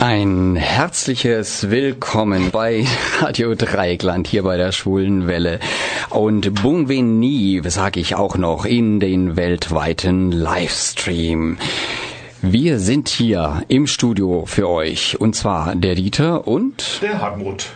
Ein 0.00 0.54
herzliches 0.54 1.70
Willkommen 1.70 2.52
bei 2.52 2.86
Radio 3.20 3.56
Dreieckland 3.56 4.28
hier 4.28 4.44
bei 4.44 4.56
der 4.56 4.70
Schwulen 4.70 5.26
Welle 5.26 5.58
und 6.10 6.62
Bungveni, 6.62 7.60
sage 7.64 7.98
ich 7.98 8.14
auch 8.14 8.36
noch, 8.36 8.64
in 8.64 9.00
den 9.00 9.34
weltweiten 9.34 10.30
Livestream. 10.30 11.58
Wir 12.42 12.78
sind 12.78 13.08
hier 13.08 13.64
im 13.66 13.88
Studio 13.88 14.44
für 14.46 14.68
euch 14.68 15.20
und 15.20 15.34
zwar 15.34 15.74
der 15.74 15.96
Dieter 15.96 16.46
und 16.46 17.00
der 17.02 17.20
Hartmut. 17.20 17.66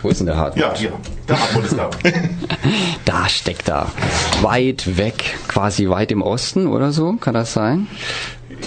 Wo 0.00 0.08
ist 0.08 0.20
denn 0.20 0.28
der 0.28 0.38
Hartmut? 0.38 0.64
Ja, 0.64 0.74
hier. 0.74 0.92
Der 1.28 1.38
Hartmut 1.38 1.64
ist 1.64 1.76
da. 1.76 1.90
da 3.04 3.28
steckt 3.28 3.68
er. 3.68 3.92
Weit 4.40 4.96
weg, 4.96 5.36
quasi 5.46 5.90
weit 5.90 6.10
im 6.10 6.22
Osten 6.22 6.66
oder 6.66 6.90
so, 6.90 7.12
kann 7.20 7.34
das 7.34 7.52
sein? 7.52 7.86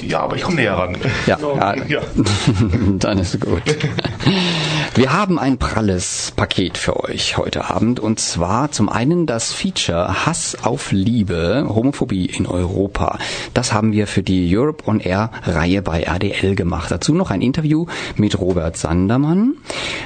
Ja, 0.02 0.22
aber 0.22 0.36
ich 0.36 0.44
komme 0.44 0.58
näher 0.58 0.74
ran. 0.74 0.98
Ja, 1.28 1.38
ja. 1.56 1.76
ja. 1.88 2.02
dann 3.00 3.20
ist 3.20 3.40
gut. 3.40 3.64
Wir 4.96 5.14
haben 5.14 5.40
ein 5.40 5.58
pralles 5.58 6.34
Paket 6.36 6.78
für 6.78 7.02
euch 7.04 7.38
heute 7.38 7.70
Abend 7.70 8.00
und 8.00 8.20
zwar 8.20 8.72
zum 8.72 8.90
einen 8.90 9.26
das 9.26 9.54
Feature 9.54 10.26
Hass 10.26 10.58
auf 10.64 10.92
Liebe, 10.92 11.66
Homophobie 11.70 12.26
in 12.26 12.46
Europa. 12.46 13.18
Das 13.54 13.72
haben 13.72 13.94
wir 13.94 14.06
für 14.06 14.22
die 14.22 14.56
Europe 14.56 14.84
on 14.88 15.00
Air 15.00 15.32
Reihe 15.44 15.82
bei 15.82 16.04
RDL 16.04 16.56
gemacht. 16.56 16.92
Dazu 16.92 17.14
noch 17.14 17.32
ein 17.32 17.42
Interview 17.42 17.86
mit 18.18 18.38
Robert 18.40 18.76
Sandermann 18.76 19.56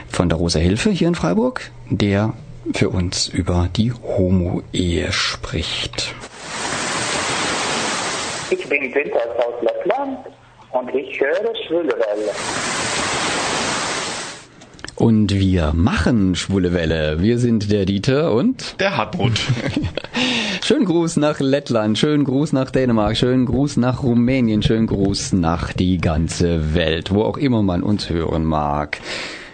von 0.07 0.29
der 0.29 0.37
Rosa 0.37 0.59
Hilfe 0.59 0.91
hier 0.91 1.07
in 1.07 1.15
Freiburg, 1.15 1.71
der 1.89 2.33
für 2.73 2.89
uns 2.89 3.27
über 3.27 3.69
die 3.75 3.91
Homo-Ehe 3.91 5.11
spricht. 5.11 6.13
Ich 8.51 8.69
bin 8.69 8.91
Günther 8.91 9.21
aus 9.39 9.55
Lettland 9.61 10.19
und 10.71 10.93
ich 10.93 11.19
höre 11.19 11.55
Schwule 11.65 11.93
Welle. 11.93 12.31
Und 14.95 15.33
wir 15.33 15.73
machen 15.73 16.35
Schwule 16.35 16.71
Welle. 16.71 17.21
Wir 17.21 17.39
sind 17.39 17.71
der 17.71 17.85
Dieter 17.85 18.33
und 18.33 18.79
der 18.79 18.97
Hartmut. 18.97 19.33
schönen 20.63 20.85
Gruß 20.85 21.17
nach 21.17 21.39
Lettland, 21.39 21.97
schönen 21.97 22.23
Gruß 22.23 22.53
nach 22.53 22.69
Dänemark, 22.69 23.17
schönen 23.17 23.47
Gruß 23.47 23.77
nach 23.77 24.03
Rumänien, 24.03 24.61
schönen 24.61 24.87
Gruß 24.87 25.33
nach 25.33 25.73
die 25.73 25.97
ganze 25.97 26.75
Welt, 26.75 27.11
wo 27.11 27.23
auch 27.23 27.37
immer 27.37 27.63
man 27.63 27.81
uns 27.81 28.11
hören 28.11 28.45
mag. 28.45 28.99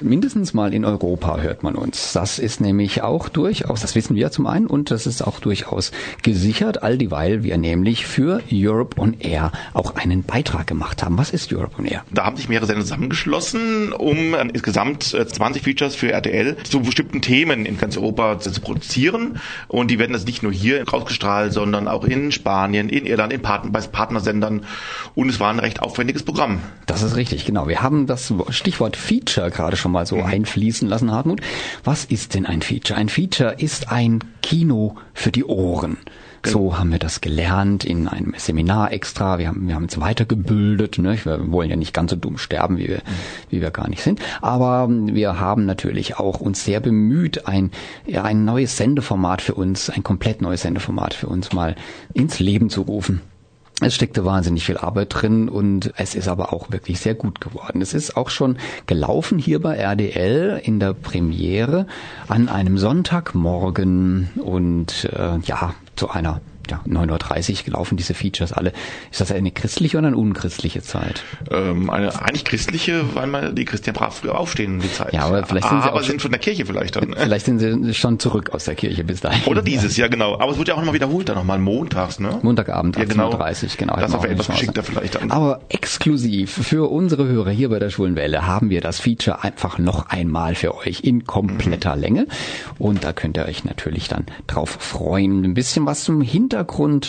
Mindestens 0.01 0.53
mal 0.53 0.73
in 0.73 0.83
Europa 0.83 1.37
hört 1.37 1.63
man 1.63 1.75
uns. 1.75 2.13
Das 2.13 2.39
ist 2.39 2.59
nämlich 2.59 3.03
auch 3.03 3.29
durchaus, 3.29 3.81
das 3.81 3.93
wissen 3.93 4.15
wir 4.15 4.31
zum 4.31 4.47
einen, 4.47 4.65
und 4.65 4.89
das 4.89 5.05
ist 5.05 5.21
auch 5.21 5.39
durchaus 5.39 5.91
gesichert, 6.23 6.81
all 6.81 6.97
dieweil 6.97 7.43
wir 7.43 7.57
nämlich 7.57 8.07
für 8.07 8.41
Europe 8.51 8.99
on 8.99 9.15
Air 9.19 9.51
auch 9.73 9.95
einen 9.95 10.23
Beitrag 10.23 10.65
gemacht 10.65 11.03
haben. 11.03 11.17
Was 11.17 11.29
ist 11.29 11.53
Europe 11.53 11.77
on 11.77 11.85
Air? 11.85 12.03
Da 12.11 12.25
haben 12.25 12.35
sich 12.35 12.49
mehrere 12.49 12.65
Sender 12.65 12.81
zusammengeschlossen, 12.81 13.93
um 13.93 14.33
insgesamt 14.33 15.03
20 15.03 15.61
Features 15.61 15.95
für 15.95 16.11
RTL 16.11 16.57
zu 16.63 16.81
bestimmten 16.81 17.21
Themen 17.21 17.65
in 17.65 17.77
ganz 17.77 17.95
Europa 17.95 18.39
zu 18.39 18.59
produzieren. 18.59 19.39
Und 19.67 19.91
die 19.91 19.99
werden 19.99 20.13
das 20.13 20.25
nicht 20.25 20.41
nur 20.41 20.51
hier 20.51 20.87
rausgestrahlt, 20.87 21.53
sondern 21.53 21.87
auch 21.87 22.05
in 22.05 22.31
Spanien, 22.31 22.89
in 22.89 23.05
Irland, 23.05 23.33
in 23.33 23.41
Partner, 23.41 23.71
bei 23.71 23.81
Partnersendern. 23.81 24.65
Und 25.13 25.29
es 25.29 25.39
war 25.39 25.51
ein 25.51 25.59
recht 25.59 25.81
aufwendiges 25.81 26.23
Programm. 26.23 26.59
Das 26.87 27.03
ist 27.03 27.15
richtig, 27.15 27.45
genau. 27.45 27.67
Wir 27.67 27.81
haben 27.81 28.07
das 28.07 28.33
Stichwort 28.49 28.95
Feature 28.97 29.51
gerade 29.51 29.77
schon 29.77 29.90
mal 29.91 30.05
so 30.05 30.17
mhm. 30.17 30.25
einfließen 30.25 30.87
lassen, 30.87 31.11
Hartmut. 31.11 31.41
Was 31.83 32.05
ist 32.05 32.33
denn 32.33 32.45
ein 32.45 32.61
Feature? 32.61 32.97
Ein 32.99 33.09
Feature 33.09 33.55
ist 33.57 33.91
ein 33.91 34.23
Kino 34.41 34.95
für 35.13 35.31
die 35.31 35.45
Ohren. 35.45 35.97
Genau. 36.43 36.57
So 36.57 36.79
haben 36.79 36.91
wir 36.91 36.97
das 36.97 37.21
gelernt 37.21 37.85
in 37.85 38.07
einem 38.07 38.33
Seminar 38.35 38.91
extra. 38.91 39.37
Wir 39.37 39.49
haben, 39.49 39.67
wir 39.67 39.75
haben 39.75 39.83
uns 39.83 39.99
weitergebildet. 39.99 40.97
Ne? 40.97 41.17
Wir 41.23 41.51
wollen 41.51 41.69
ja 41.69 41.75
nicht 41.75 41.93
ganz 41.93 42.11
so 42.11 42.17
dumm 42.17 42.37
sterben, 42.37 42.77
wie 42.77 42.87
wir, 42.87 42.97
mhm. 42.97 43.49
wie 43.49 43.61
wir 43.61 43.69
gar 43.69 43.87
nicht 43.87 44.01
sind. 44.01 44.19
Aber 44.41 44.87
wir 44.89 45.39
haben 45.39 45.65
natürlich 45.65 46.17
auch 46.17 46.39
uns 46.39 46.65
sehr 46.65 46.79
bemüht, 46.79 47.47
ein, 47.47 47.71
ein 48.11 48.43
neues 48.43 48.77
Sendeformat 48.77 49.41
für 49.41 49.53
uns, 49.53 49.89
ein 49.89 50.03
komplett 50.03 50.41
neues 50.41 50.63
Sendeformat 50.63 51.13
für 51.13 51.27
uns 51.27 51.53
mal 51.53 51.75
ins 52.13 52.39
Leben 52.39 52.69
zu 52.69 52.81
rufen. 52.81 53.21
Es 53.83 53.95
steckte 53.95 54.25
wahnsinnig 54.25 54.63
viel 54.63 54.77
Arbeit 54.77 55.07
drin 55.09 55.49
und 55.49 55.91
es 55.97 56.13
ist 56.13 56.27
aber 56.27 56.53
auch 56.53 56.71
wirklich 56.71 56.99
sehr 56.99 57.15
gut 57.15 57.41
geworden. 57.41 57.81
Es 57.81 57.95
ist 57.95 58.15
auch 58.15 58.29
schon 58.29 58.57
gelaufen 58.85 59.39
hier 59.39 59.59
bei 59.59 59.75
RDL 59.75 60.61
in 60.63 60.79
der 60.79 60.93
Premiere 60.93 61.87
an 62.27 62.47
einem 62.47 62.77
Sonntagmorgen 62.77 64.29
und 64.35 65.09
äh, 65.11 65.39
ja, 65.43 65.73
zu 65.95 66.11
einer 66.11 66.41
ja, 66.69 66.81
9.30 66.87 67.51
Uhr 67.59 67.63
gelaufen, 67.65 67.97
diese 67.97 68.13
Features 68.13 68.53
alle. 68.53 68.73
Ist 69.11 69.21
das 69.21 69.31
eine 69.31 69.51
christliche 69.51 69.97
oder 69.97 70.07
eine 70.07 70.17
unchristliche 70.17 70.81
Zeit? 70.81 71.23
Ähm, 71.49 71.89
eine 71.89 72.21
eigentlich 72.21 72.45
christliche, 72.45 73.03
weil 73.15 73.27
man 73.27 73.55
die 73.55 73.65
Christen 73.65 73.93
brav 73.93 74.17
früher 74.17 74.37
aufstehen 74.37 74.79
die 74.79 74.91
Zeit. 74.91 75.13
Ja, 75.13 75.25
aber 75.25 75.45
vielleicht 75.45 75.67
sind 75.67 75.83
sie 75.83 75.89
aber 75.89 76.03
sind 76.03 76.21
von 76.21 76.31
der 76.31 76.39
Kirche 76.39 76.65
vielleicht 76.65 76.95
dann. 76.95 77.13
Vielleicht 77.17 77.45
sind 77.45 77.59
sie 77.59 77.93
schon 77.93 78.19
zurück 78.19 78.51
aus 78.51 78.65
der 78.65 78.75
Kirche 78.75 79.03
bis 79.03 79.21
dahin. 79.21 79.43
Oder 79.45 79.61
dieses, 79.61 79.97
ja 79.97 80.07
genau. 80.07 80.39
Aber 80.39 80.51
es 80.51 80.57
wird 80.57 80.67
ja 80.67 80.75
auch 80.75 80.79
nochmal 80.79 80.93
wiederholt, 80.93 81.29
dann 81.29 81.35
nochmal 81.35 81.59
montags, 81.59 82.19
ne? 82.19 82.39
Montagabend, 82.41 82.97
ja, 82.97 83.05
genau. 83.05 83.31
30 83.31 83.77
genau. 83.77 83.95
Das 83.95 84.13
ist 84.13 84.23
etwas 84.23 84.47
geschickter 84.47 84.83
vielleicht 84.83 85.15
dann. 85.15 85.31
Aber 85.31 85.61
exklusiv 85.69 86.51
für 86.51 86.89
unsere 86.89 87.27
Hörer 87.27 87.51
hier 87.51 87.69
bei 87.69 87.79
der 87.79 87.89
Schwulenwelle 87.89 88.45
haben 88.45 88.69
wir 88.69 88.81
das 88.81 88.99
Feature 88.99 89.43
einfach 89.43 89.77
noch 89.77 90.09
einmal 90.09 90.55
für 90.55 90.75
euch 90.77 91.01
in 91.01 91.25
kompletter 91.25 91.95
mhm. 91.95 92.01
Länge. 92.01 92.27
Und 92.77 93.03
da 93.03 93.13
könnt 93.13 93.37
ihr 93.37 93.45
euch 93.45 93.63
natürlich 93.63 94.07
dann 94.07 94.25
drauf 94.47 94.77
freuen. 94.79 95.43
Ein 95.43 95.53
bisschen 95.53 95.85
was 95.85 96.03
zum 96.03 96.21
Hintergrund 96.21 96.50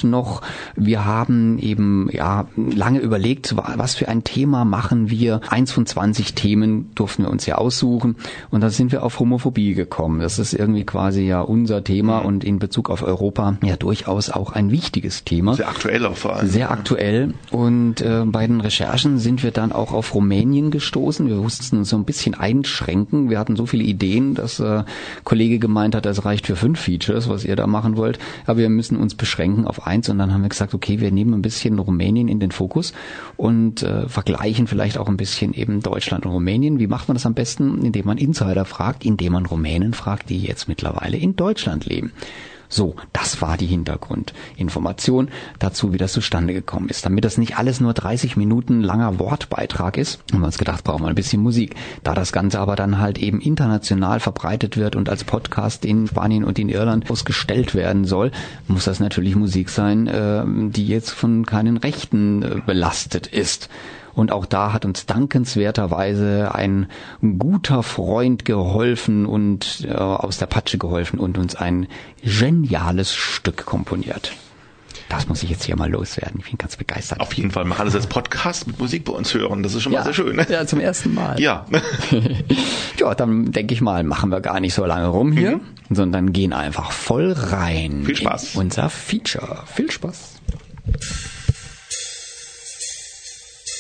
noch 0.04 0.32
auch, 0.32 0.42
wir 0.76 1.04
haben 1.04 1.58
eben 1.58 2.08
ja 2.12 2.47
lange 2.56 3.00
überlegt, 3.00 3.54
was 3.56 3.94
für 3.94 4.08
ein 4.08 4.25
Thema 4.25 4.64
machen 4.64 5.10
wir. 5.10 5.41
Eins 5.48 5.72
von 5.72 5.84
20 5.86 6.34
Themen 6.34 6.91
durften 6.94 7.25
wir 7.25 7.30
uns 7.30 7.47
ja 7.47 7.56
aussuchen 7.56 8.16
und 8.50 8.60
da 8.60 8.70
sind 8.70 8.92
wir 8.92 9.03
auf 9.03 9.19
Homophobie 9.19 9.75
gekommen. 9.75 10.20
Das 10.20 10.38
ist 10.38 10.54
irgendwie 10.54 10.84
quasi 10.84 11.22
ja 11.22 11.41
unser 11.41 11.84
Thema 11.84 12.20
mhm. 12.20 12.26
und 12.26 12.44
in 12.44 12.58
Bezug 12.58 12.88
auf 12.88 13.03
Europa 13.03 13.56
ja 13.62 13.76
durchaus 13.76 14.30
auch 14.30 14.53
ein 14.53 14.70
wichtiges 14.70 15.25
Thema. 15.25 15.54
Sehr 15.54 15.69
aktuell 15.69 16.06
auch 16.06 16.16
vor 16.16 16.36
allem. 16.36 16.48
Sehr 16.48 16.70
aktuell 16.70 17.34
und 17.50 18.00
äh, 18.00 18.22
bei 18.24 18.47
den 18.47 18.60
Recherchen 18.60 19.19
sind 19.19 19.42
wir 19.42 19.50
dann 19.50 19.72
auch 19.72 19.92
auf 19.92 20.14
Rumänien 20.14 20.70
gestoßen. 20.70 21.28
Wir 21.28 21.36
mussten 21.36 21.78
uns 21.78 21.88
so 21.88 21.97
ein 21.97 22.04
bisschen 22.04 22.34
einschränken. 22.34 23.28
Wir 23.28 23.38
hatten 23.38 23.56
so 23.56 23.66
viele 23.66 23.84
Ideen, 23.84 24.34
dass 24.34 24.60
äh, 24.60 24.84
Kollege 25.24 25.59
gemeint 25.59 25.94
hat, 25.94 26.06
das 26.06 26.24
reicht 26.24 26.47
für 26.47 26.56
fünf 26.56 26.80
Features, 26.80 27.28
was 27.28 27.44
ihr 27.44 27.56
da 27.56 27.66
machen 27.66 27.97
wollt. 27.97 28.19
Aber 28.47 28.59
wir 28.59 28.69
müssen 28.69 28.97
uns 28.97 29.14
beschränken 29.14 29.31
auf 29.66 29.87
eins 29.87 30.09
und 30.09 30.19
dann 30.19 30.32
haben 30.32 30.43
wir 30.43 30.48
gesagt, 30.48 30.75
okay, 30.75 31.00
wir 31.00 31.10
nehmen 31.10 31.34
ein 31.34 31.43
bisschen 31.43 31.78
Rumänien 31.78 32.28
in 32.28 32.41
den 32.41 32.50
Fokus 32.50 32.93
und 33.37 33.82
äh, 33.82 34.09
vergleichen 34.09 34.66
vielleicht 34.66 34.98
auch 34.98 35.09
ein 35.09 35.16
bisschen 35.16 35.54
eben 35.54 35.81
Deutschland 35.81 36.26
und 36.26 36.32
Rumänien. 36.32 36.78
Wie 36.78 36.87
macht 36.87 37.09
man 37.09 37.15
das 37.15 37.26
am 37.26 37.34
besten? 37.34 37.84
Indem 37.84 38.06
man 38.06 38.19
Insider 38.19 38.65
fragt, 38.65 39.04
indem 39.04 39.32
man 39.32 39.47
Rumänen 39.47 39.94
fragt, 39.94 40.31
die 40.31 40.41
jetzt 40.41 40.69
mittlerweile 40.69 41.16
in 41.16 41.37
Deutschland 41.37 41.87
leben. 41.87 42.12
So, 42.72 42.97
das 43.12 43.43
war 43.43 43.59
die 43.59 43.66
Hintergrundinformation 43.66 45.28
dazu, 45.59 45.93
wie 45.93 45.99
das 45.99 46.15
zustande 46.15 46.55
gekommen 46.55 46.88
ist. 46.88 47.05
Damit 47.05 47.22
das 47.22 47.37
nicht 47.37 47.59
alles 47.59 47.81
nur 47.81 47.93
30 47.93 48.38
Minuten 48.38 48.81
langer 48.81 49.19
Wortbeitrag 49.19 49.99
ist, 49.99 50.21
haben 50.33 50.41
wir 50.41 50.47
uns 50.47 50.56
gedacht, 50.56 50.83
brauchen 50.83 51.03
wir 51.03 51.09
ein 51.09 51.15
bisschen 51.15 51.43
Musik. 51.43 51.75
Da 52.03 52.15
das 52.15 52.33
Ganze 52.33 52.60
aber 52.60 52.75
dann 52.75 52.99
halt 52.99 53.19
eben 53.19 53.43
international 53.43 54.21
verbreitet 54.21 54.78
wird 54.78 54.97
und 54.97 55.10
als 55.10 55.25
Podcast 55.25 55.84
in 55.84 56.06
Spanien 56.06 56.44
und 56.44 56.59
in 56.59 56.71
Irland 56.71 57.10
ausgestellt 57.10 57.75
werden 57.75 58.06
soll, 58.06 58.31
muss 58.69 58.84
das 58.84 59.00
natürlich 59.00 59.37
Musik 59.37 59.69
sein, 59.69 60.06
äh, 60.06 60.43
die 60.47 60.87
jetzt 60.87 61.10
von 61.10 61.44
keinen 61.44 61.77
Rechten 61.77 62.43
äh, 62.43 62.62
belastet 62.65 63.27
ist. 63.27 63.69
Und 64.15 64.33
auch 64.33 64.47
da 64.47 64.73
hat 64.73 64.84
uns 64.84 65.06
dankenswerterweise 65.06 66.55
ein 66.55 66.89
guter 67.39 67.83
Freund 67.83 68.45
geholfen 68.45 69.27
und 69.27 69.87
äh, 69.89 69.93
aus 69.95 70.39
der 70.39 70.47
Patsche 70.47 70.78
geholfen 70.78 71.19
und 71.19 71.39
uns 71.39 71.55
ein 71.55 71.87
geniales 72.22 73.15
Stück 73.15 73.65
komponiert. 73.65 74.33
Das 75.12 75.28
muss 75.28 75.43
ich 75.43 75.51
jetzt 75.51 75.65
hier 75.65 75.77
mal 75.77 75.91
loswerden. 75.91 76.41
Ich 76.41 76.49
bin 76.49 76.56
ganz 76.56 76.77
begeistert. 76.77 77.21
Auf 77.21 77.34
jeden 77.34 77.51
Fall. 77.51 77.67
Mach 77.67 77.81
alles 77.81 77.95
als 77.95 78.06
Podcast 78.06 78.67
mit 78.67 78.78
Musik 78.78 79.05
bei 79.05 79.12
uns 79.12 79.34
hören. 79.34 79.62
Das 79.62 79.75
ist 79.75 79.83
schon 79.83 79.93
ja, 79.93 79.99
mal 79.99 80.05
sehr 80.05 80.15
schön. 80.15 80.41
Ja, 80.49 80.67
zum 80.67 80.81
ersten 80.81 81.12
Mal. 81.12 81.39
Ja. 81.39 81.67
ja, 82.98 83.15
dann 83.15 83.53
denke 83.53 83.75
ich 83.75 83.83
mal, 83.83 84.04
machen 84.04 84.31
wir 84.31 84.41
gar 84.41 84.59
nicht 84.60 84.72
so 84.72 84.86
lange 84.86 85.09
rum 85.09 85.33
hier, 85.33 85.57
mhm. 85.57 85.60
sondern 85.91 86.33
gehen 86.33 86.54
einfach 86.54 86.92
voll 86.92 87.33
rein. 87.33 88.04
Viel 88.07 88.16
Spaß. 88.16 88.54
Unser 88.54 88.89
Feature. 88.89 89.65
Viel 89.66 89.91
Spaß. 89.91 90.41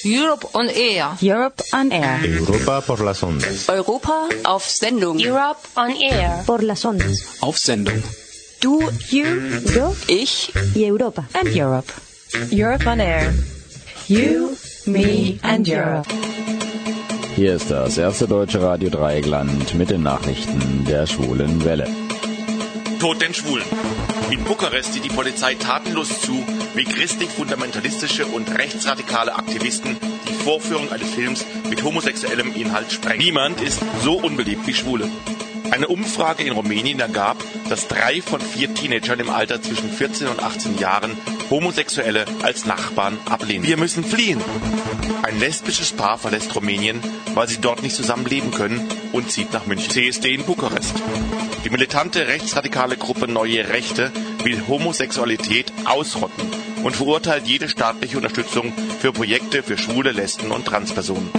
Europe 0.04 0.46
on 0.54 0.68
Air. 0.68 1.16
Europe 1.20 1.62
on 1.72 1.92
Air. 1.92 2.18
Europa 2.40 2.80
por 2.80 3.00
las 3.00 3.22
ondas. 3.22 3.68
Europa 3.68 4.28
auf 4.44 4.64
Sendung. 4.68 5.18
Europe 5.20 5.60
on 5.76 5.90
Air. 6.02 6.42
Por 6.44 6.62
las 6.64 6.84
ondas. 6.84 7.36
Auf 7.40 7.56
Sendung. 7.56 8.02
Du, 8.60 8.80
you, 9.10 9.24
yo, 9.74 9.94
ich 10.08 10.50
y 10.74 10.84
Europa. 10.90 11.24
And 11.34 11.54
Europe. 11.54 11.92
Europe 12.50 12.86
on 12.88 13.00
Air. 13.00 13.32
You, 14.08 14.56
me 14.86 15.38
and 15.42 15.68
Europe. 15.68 16.08
Hier 17.36 17.54
ist 17.54 17.70
das 17.70 17.96
erste 17.96 18.26
deutsche 18.26 18.60
Radio 18.60 18.90
Dreieckland 18.90 19.74
mit 19.74 19.90
den 19.90 20.02
Nachrichten 20.02 20.84
der 20.86 21.06
schwulen 21.06 21.64
Welle. 21.64 21.86
Tod 23.00 23.20
den 23.22 23.32
Schwulen. 23.34 23.66
In 24.32 24.44
Bukarest 24.44 24.94
sieht 24.94 25.04
die 25.04 25.10
Polizei 25.10 25.56
tatenlos 25.56 26.22
zu, 26.22 26.42
wie 26.74 26.84
christlich-fundamentalistische 26.84 28.24
und 28.24 28.50
rechtsradikale 28.50 29.34
Aktivisten 29.34 29.98
die 30.26 30.32
Vorführung 30.32 30.90
eines 30.90 31.10
Films 31.10 31.44
mit 31.68 31.82
homosexuellem 31.82 32.54
Inhalt 32.54 32.90
sprengen. 32.90 33.18
Niemand 33.18 33.60
ist 33.60 33.82
so 34.02 34.14
unbeliebt 34.14 34.66
wie 34.66 34.72
Schwule. 34.72 35.06
Eine 35.70 35.88
Umfrage 35.88 36.44
in 36.44 36.54
Rumänien 36.54 36.98
ergab, 36.98 37.44
dass 37.68 37.88
drei 37.88 38.22
von 38.22 38.40
vier 38.40 38.72
Teenagern 38.72 39.20
im 39.20 39.28
Alter 39.28 39.60
zwischen 39.60 39.92
14 39.92 40.28
und 40.28 40.42
18 40.42 40.78
Jahren 40.78 41.14
Homosexuelle 41.50 42.24
als 42.42 42.64
Nachbarn 42.64 43.18
ablehnen. 43.28 43.66
Wir 43.66 43.76
müssen 43.76 44.02
fliehen. 44.02 44.40
Ein 45.24 45.40
lesbisches 45.40 45.92
Paar 45.92 46.16
verlässt 46.16 46.54
Rumänien, 46.54 47.02
weil 47.34 47.48
sie 47.48 47.60
dort 47.60 47.82
nicht 47.82 47.94
zusammenleben 47.94 48.50
können 48.50 48.88
und 49.12 49.30
zieht 49.30 49.52
nach 49.52 49.66
München. 49.66 49.90
CSD 49.90 50.32
in 50.36 50.44
Bukarest. 50.44 50.94
Die 51.64 51.70
militante 51.70 52.26
rechtsradikale 52.26 52.96
Gruppe 52.96 53.28
Neue 53.28 53.68
Rechte 53.68 54.10
will 54.42 54.66
Homosexualität 54.66 55.72
ausrotten 55.84 56.48
und 56.82 56.96
verurteilt 56.96 57.46
jede 57.46 57.68
staatliche 57.68 58.16
Unterstützung 58.16 58.72
für 58.98 59.12
Projekte 59.12 59.62
für 59.62 59.78
schwule, 59.78 60.10
Lesben 60.10 60.50
und 60.50 60.66
Transpersonen. 60.66 61.30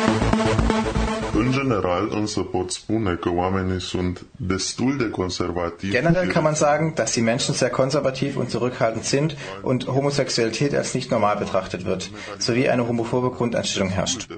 Generell 5.82 6.28
kann 6.30 6.44
man 6.44 6.56
sagen, 6.56 6.96
dass 6.96 7.12
die 7.12 7.22
Menschen 7.22 7.56
sehr 7.56 7.70
konservativ 7.70 8.38
und 8.38 8.50
zurückhaltend 8.50 9.04
sind 9.04 9.36
und 9.62 9.88
Homosexualität 9.88 10.74
als 10.74 10.94
nicht 10.94 11.12
normal 11.12 11.36
betrachtet 11.36 11.86
wird, 11.86 12.10
sowie 12.40 12.70
eine 12.70 12.88
homophobe 12.88 13.32
Grundeinstellung 13.32 13.90
herrscht. 13.90 14.30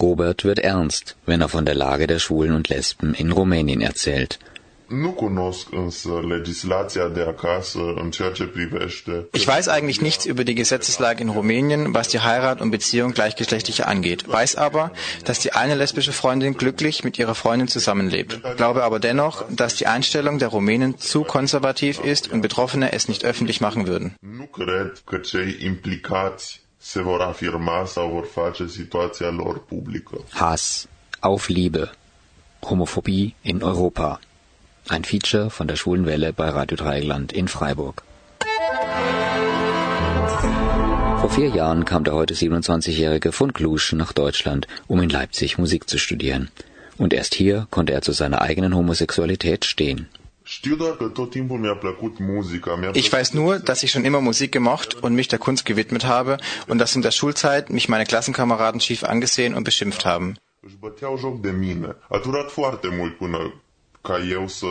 Robert 0.00 0.44
wird 0.44 0.60
ernst, 0.60 1.16
wenn 1.26 1.42
er 1.42 1.48
von 1.48 1.66
der 1.66 1.74
Lage 1.74 2.06
der 2.06 2.20
Schwulen 2.20 2.54
und 2.54 2.68
Lesben 2.70 3.12
in 3.12 3.30
Rumänien 3.30 3.82
erzählt. 3.82 4.38
Nu 4.88 5.10
cunosc 5.10 5.66
însă 5.72 6.08
legislația 6.28 7.08
de 7.08 7.20
acasă 7.20 7.78
în 8.02 8.10
ceea 8.10 8.30
ce 8.30 8.44
privește. 8.44 9.26
Ich 9.32 9.46
weiß 9.46 9.66
eigentlich 9.66 9.98
nichts 10.00 10.24
über 10.26 10.42
die 10.44 10.54
Gesetzeslage 10.54 11.22
in 11.22 11.28
Rumänien, 11.30 11.92
was 11.94 12.08
die 12.08 12.20
Heirat 12.20 12.60
und 12.60 12.70
Beziehung 12.70 13.12
gleichgeschlechtlicher 13.12 13.86
angeht, 13.86 14.24
weiß 14.28 14.56
aber, 14.56 14.92
dass 15.24 15.38
die 15.38 15.52
eine 15.52 15.74
lesbische 15.74 16.12
Freundin 16.12 16.52
glücklich 16.56 17.02
mit 17.04 17.18
ihrer 17.18 17.34
Freundin 17.34 17.68
zusammenlebt. 17.68 18.40
Glaube 18.56 18.82
aber 18.82 18.98
dennoch, 18.98 19.44
dass 19.50 19.74
die 19.76 19.86
Einstellung 19.86 20.38
der 20.38 20.48
Rumänen 20.48 20.98
zu 20.98 21.24
konservativ 21.24 22.00
ist 22.04 22.30
und 22.32 22.40
Betroffene 22.42 22.92
es 22.92 23.08
nicht 23.08 23.24
öffentlich 23.24 23.60
machen 23.60 23.86
würden. 23.86 24.14
Nu 24.20 24.46
cred 24.46 24.92
că 25.04 25.16
cei 25.18 25.56
implicați 25.60 26.60
se 26.78 27.02
vor 27.02 27.20
afirma 27.20 27.84
sau 27.86 28.08
vor 28.08 28.26
face 28.32 28.66
situația 28.66 29.30
lor 29.30 29.64
publică. 29.64 30.24
Hass 30.30 30.86
auf 31.20 31.48
Liebe. 31.48 31.90
Homophobie 32.60 33.34
in 33.42 33.60
Europa. 33.62 34.20
Ein 34.86 35.04
Feature 35.04 35.48
von 35.48 35.66
der 35.66 35.76
Schwulen 35.76 36.04
Welle 36.04 36.34
bei 36.34 36.50
Radio 36.50 36.76
Dreieckland 36.76 37.32
in 37.32 37.48
Freiburg. 37.48 38.02
Vor 41.20 41.30
vier 41.30 41.48
Jahren 41.48 41.86
kam 41.86 42.04
der 42.04 42.12
heute 42.12 42.34
27-jährige 42.34 43.32
von 43.32 43.54
Klusch 43.54 43.94
nach 43.94 44.12
Deutschland, 44.12 44.68
um 44.86 45.00
in 45.00 45.08
Leipzig 45.08 45.56
Musik 45.56 45.88
zu 45.88 45.96
studieren. 45.96 46.50
Und 46.98 47.14
erst 47.14 47.34
hier 47.34 47.66
konnte 47.70 47.94
er 47.94 48.02
zu 48.02 48.12
seiner 48.12 48.42
eigenen 48.42 48.76
Homosexualität 48.76 49.64
stehen. 49.64 50.10
Ich 50.44 50.70
weiß 53.12 53.32
nur, 53.32 53.58
dass 53.60 53.82
ich 53.82 53.90
schon 53.90 54.04
immer 54.04 54.20
Musik 54.20 54.52
gemocht 54.52 55.02
und 55.02 55.14
mich 55.14 55.28
der 55.28 55.38
Kunst 55.38 55.64
gewidmet 55.64 56.04
habe 56.04 56.36
und 56.66 56.76
dass 56.76 56.94
in 56.94 57.00
der 57.00 57.10
Schulzeit 57.10 57.70
mich 57.70 57.88
meine 57.88 58.04
Klassenkameraden 58.04 58.82
schief 58.82 59.04
angesehen 59.04 59.54
und 59.54 59.64
beschimpft 59.64 60.04
haben. 60.04 60.36
ca 64.06 64.18
eu 64.18 64.48
să 64.48 64.66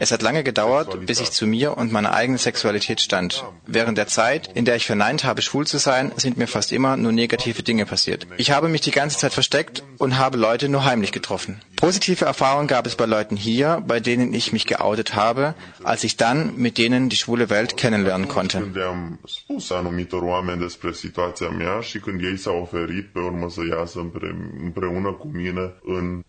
Es 0.00 0.12
hat 0.12 0.20
lange 0.20 0.44
gedauert, 0.44 1.06
bis 1.06 1.20
ich 1.20 1.30
zu 1.30 1.46
mir 1.46 1.78
und 1.78 1.90
meiner 1.90 2.12
eigenen 2.12 2.38
Sexualität 2.38 3.00
stand. 3.00 3.42
Während 3.66 3.96
der 3.96 4.06
Zeit, 4.06 4.50
in 4.54 4.66
der 4.66 4.76
ich 4.76 4.84
verneint 4.84 5.24
habe, 5.24 5.40
schwul 5.40 5.66
zu 5.66 5.78
sein, 5.78 6.12
sind 6.16 6.36
mir 6.36 6.46
fast 6.46 6.72
immer 6.72 6.98
nur 6.98 7.10
negative 7.10 7.62
Dinge 7.62 7.86
passiert. 7.86 8.26
Ich 8.36 8.50
habe 8.50 8.68
mich 8.68 8.82
die 8.82 8.90
ganze 8.90 9.16
Zeit 9.16 9.32
versteckt 9.32 9.82
und 9.96 10.18
habe 10.18 10.36
Leute 10.36 10.68
nur 10.68 10.84
heimlich 10.84 11.10
getroffen. 11.10 11.62
Positive 11.76 12.26
Erfahrungen 12.26 12.66
gab 12.68 12.86
es 12.86 12.96
bei 12.96 13.06
Leuten 13.06 13.36
hier, 13.36 13.82
bei 13.86 13.98
denen 13.98 14.34
ich 14.34 14.52
mich 14.52 14.66
geoutet 14.66 15.14
habe, 15.14 15.54
als 15.82 16.04
ich 16.04 16.18
dann 16.18 16.56
mit 16.56 16.76
denen 16.76 17.08
die 17.08 17.16
schwule 17.16 17.48
Welt 17.48 17.76
kennenlernen 17.78 18.28
konnte. 18.28 18.62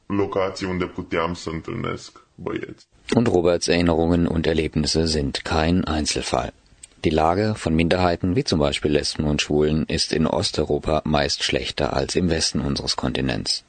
locații 0.07 0.67
unde 0.67 0.85
puteam 0.85 1.33
să 1.33 1.49
întâlnesc. 1.49 2.24
Und 2.37 3.29
Roberts 3.29 3.67
Erinnerungen 3.67 4.27
und 4.27 4.47
Erlebnisse 4.47 5.07
sind 5.07 5.45
kein 5.45 5.85
Einzelfall. 5.85 6.51
Die 7.03 7.11
Lage 7.11 7.53
von 7.55 7.75
Minderheiten 7.75 8.35
wie 8.35 8.43
zum 8.43 8.59
Beispiel 8.59 8.91
Lesben 8.91 9.25
und 9.25 9.41
Schwulen 9.41 9.85
ist 9.85 10.11
in 10.11 10.25
Osteuropa 10.25 11.03
meist 11.05 11.43
schlechter 11.43 11.93
als 11.93 12.15
im 12.15 12.29
Westen 12.29 12.61
unseres 12.61 12.95
Kontinents. 12.95 13.63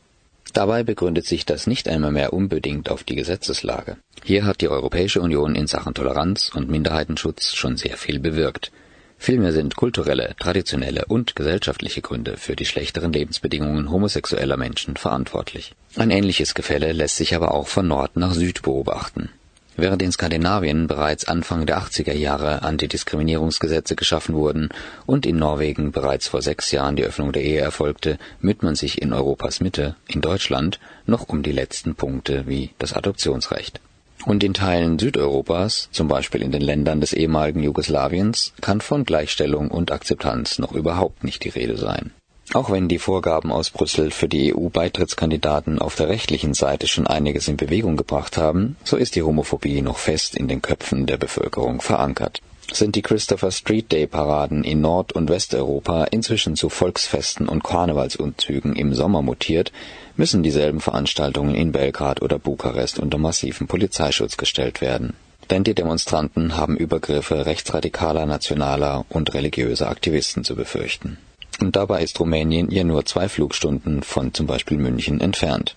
Dabei 0.54 0.84
begründet 0.84 1.26
sich 1.26 1.44
das 1.44 1.66
nicht 1.66 1.86
einmal 1.86 2.12
mehr 2.12 2.32
unbedingt 2.32 2.90
auf 2.90 3.04
die 3.04 3.14
Gesetzeslage. 3.14 3.98
Hier 4.24 4.46
hat 4.46 4.62
die 4.62 4.68
Europäische 4.68 5.20
Union 5.20 5.54
in 5.54 5.66
Sachen 5.66 5.92
Toleranz 5.92 6.50
und 6.54 6.70
Minderheitenschutz 6.70 7.54
schon 7.54 7.76
sehr 7.76 7.98
viel 7.98 8.20
bewirkt. 8.20 8.72
Vielmehr 9.18 9.52
sind 9.52 9.76
kulturelle, 9.76 10.34
traditionelle 10.38 11.06
und 11.06 11.34
gesellschaftliche 11.34 12.02
Gründe 12.02 12.36
für 12.36 12.54
die 12.54 12.66
schlechteren 12.66 13.12
Lebensbedingungen 13.12 13.90
homosexueller 13.90 14.56
Menschen 14.56 14.96
verantwortlich. 14.96 15.74
Ein 15.96 16.10
ähnliches 16.10 16.54
Gefälle 16.54 16.92
lässt 16.92 17.16
sich 17.16 17.34
aber 17.34 17.52
auch 17.52 17.66
von 17.68 17.88
Nord 17.88 18.16
nach 18.16 18.34
Süd 18.34 18.62
beobachten. 18.62 19.30
Während 19.78 20.00
in 20.00 20.10
Skandinavien 20.10 20.86
bereits 20.86 21.28
Anfang 21.28 21.66
der 21.66 21.78
80er 21.78 22.14
Jahre 22.14 22.62
Antidiskriminierungsgesetze 22.62 23.94
geschaffen 23.94 24.34
wurden 24.34 24.70
und 25.04 25.26
in 25.26 25.36
Norwegen 25.36 25.92
bereits 25.92 26.28
vor 26.28 26.40
sechs 26.40 26.70
Jahren 26.70 26.96
die 26.96 27.04
Öffnung 27.04 27.32
der 27.32 27.42
Ehe 27.42 27.60
erfolgte, 27.60 28.18
müht 28.40 28.62
man 28.62 28.74
sich 28.74 29.02
in 29.02 29.12
Europas 29.12 29.60
Mitte, 29.60 29.94
in 30.08 30.22
Deutschland, 30.22 30.80
noch 31.04 31.28
um 31.28 31.42
die 31.42 31.52
letzten 31.52 31.94
Punkte 31.94 32.46
wie 32.46 32.70
das 32.78 32.94
Adoptionsrecht. 32.94 33.80
Und 34.26 34.42
in 34.42 34.54
Teilen 34.54 34.98
Südeuropas, 34.98 35.88
zum 35.92 36.08
Beispiel 36.08 36.42
in 36.42 36.50
den 36.50 36.60
Ländern 36.60 37.00
des 37.00 37.12
ehemaligen 37.12 37.62
Jugoslawiens, 37.62 38.52
kann 38.60 38.80
von 38.80 39.04
Gleichstellung 39.04 39.70
und 39.70 39.92
Akzeptanz 39.92 40.58
noch 40.58 40.72
überhaupt 40.72 41.22
nicht 41.22 41.44
die 41.44 41.48
Rede 41.48 41.76
sein. 41.76 42.10
Auch 42.52 42.68
wenn 42.68 42.88
die 42.88 42.98
Vorgaben 42.98 43.52
aus 43.52 43.70
Brüssel 43.70 44.10
für 44.10 44.28
die 44.28 44.52
EU-Beitrittskandidaten 44.52 45.78
auf 45.78 45.94
der 45.94 46.08
rechtlichen 46.08 46.54
Seite 46.54 46.88
schon 46.88 47.06
einiges 47.06 47.46
in 47.46 47.56
Bewegung 47.56 47.96
gebracht 47.96 48.36
haben, 48.36 48.76
so 48.82 48.96
ist 48.96 49.14
die 49.14 49.22
Homophobie 49.22 49.80
noch 49.80 49.98
fest 49.98 50.34
in 50.34 50.48
den 50.48 50.60
Köpfen 50.60 51.06
der 51.06 51.18
Bevölkerung 51.18 51.80
verankert. 51.80 52.40
Sind 52.72 52.96
die 52.96 53.02
Christopher 53.02 53.52
Street 53.52 53.92
Day 53.92 54.08
Paraden 54.08 54.64
in 54.64 54.80
Nord- 54.80 55.12
und 55.12 55.30
Westeuropa 55.30 56.04
inzwischen 56.04 56.56
zu 56.56 56.68
Volksfesten 56.68 57.48
und 57.48 57.62
Karnevalsumzügen 57.62 58.74
im 58.74 58.92
Sommer 58.92 59.22
mutiert, 59.22 59.70
müssen 60.16 60.42
dieselben 60.42 60.80
Veranstaltungen 60.80 61.54
in 61.54 61.72
Belgrad 61.72 62.22
oder 62.22 62.38
Bukarest 62.38 62.98
unter 62.98 63.18
massiven 63.18 63.66
Polizeischutz 63.66 64.36
gestellt 64.36 64.80
werden. 64.80 65.14
Denn 65.50 65.62
die 65.62 65.74
Demonstranten 65.74 66.56
haben 66.56 66.76
Übergriffe 66.76 67.46
rechtsradikaler, 67.46 68.26
nationaler 68.26 69.04
und 69.08 69.34
religiöser 69.34 69.88
Aktivisten 69.88 70.44
zu 70.44 70.56
befürchten. 70.56 71.18
Und 71.60 71.76
dabei 71.76 72.02
ist 72.02 72.18
Rumänien 72.18 72.70
ja 72.70 72.84
nur 72.84 73.06
zwei 73.06 73.28
Flugstunden 73.28 74.02
von 74.02 74.34
zum 74.34 74.46
Beispiel 74.46 74.76
München 74.76 75.20
entfernt. 75.20 75.76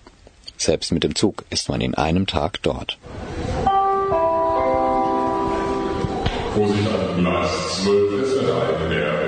Selbst 0.56 0.92
mit 0.92 1.04
dem 1.04 1.14
Zug 1.14 1.44
ist 1.50 1.68
man 1.68 1.80
in 1.80 1.94
einem 1.94 2.26
Tag 2.26 2.60
dort. 2.62 2.98
Vorsicht 6.54 6.88
an 6.88 7.24
Gleis 7.24 7.82
12 7.84 8.22
ist 8.22 8.34
der 8.90 9.19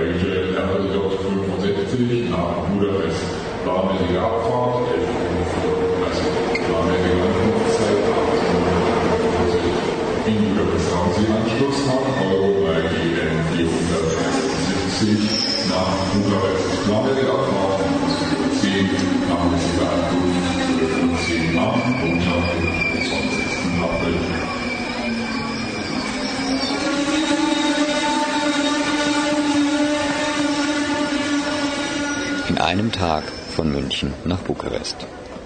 einem 32.92 33.00
Tag 33.00 33.24
von 33.56 33.72
München 33.72 34.12
nach 34.24 34.40
Bukarest. 34.40 34.96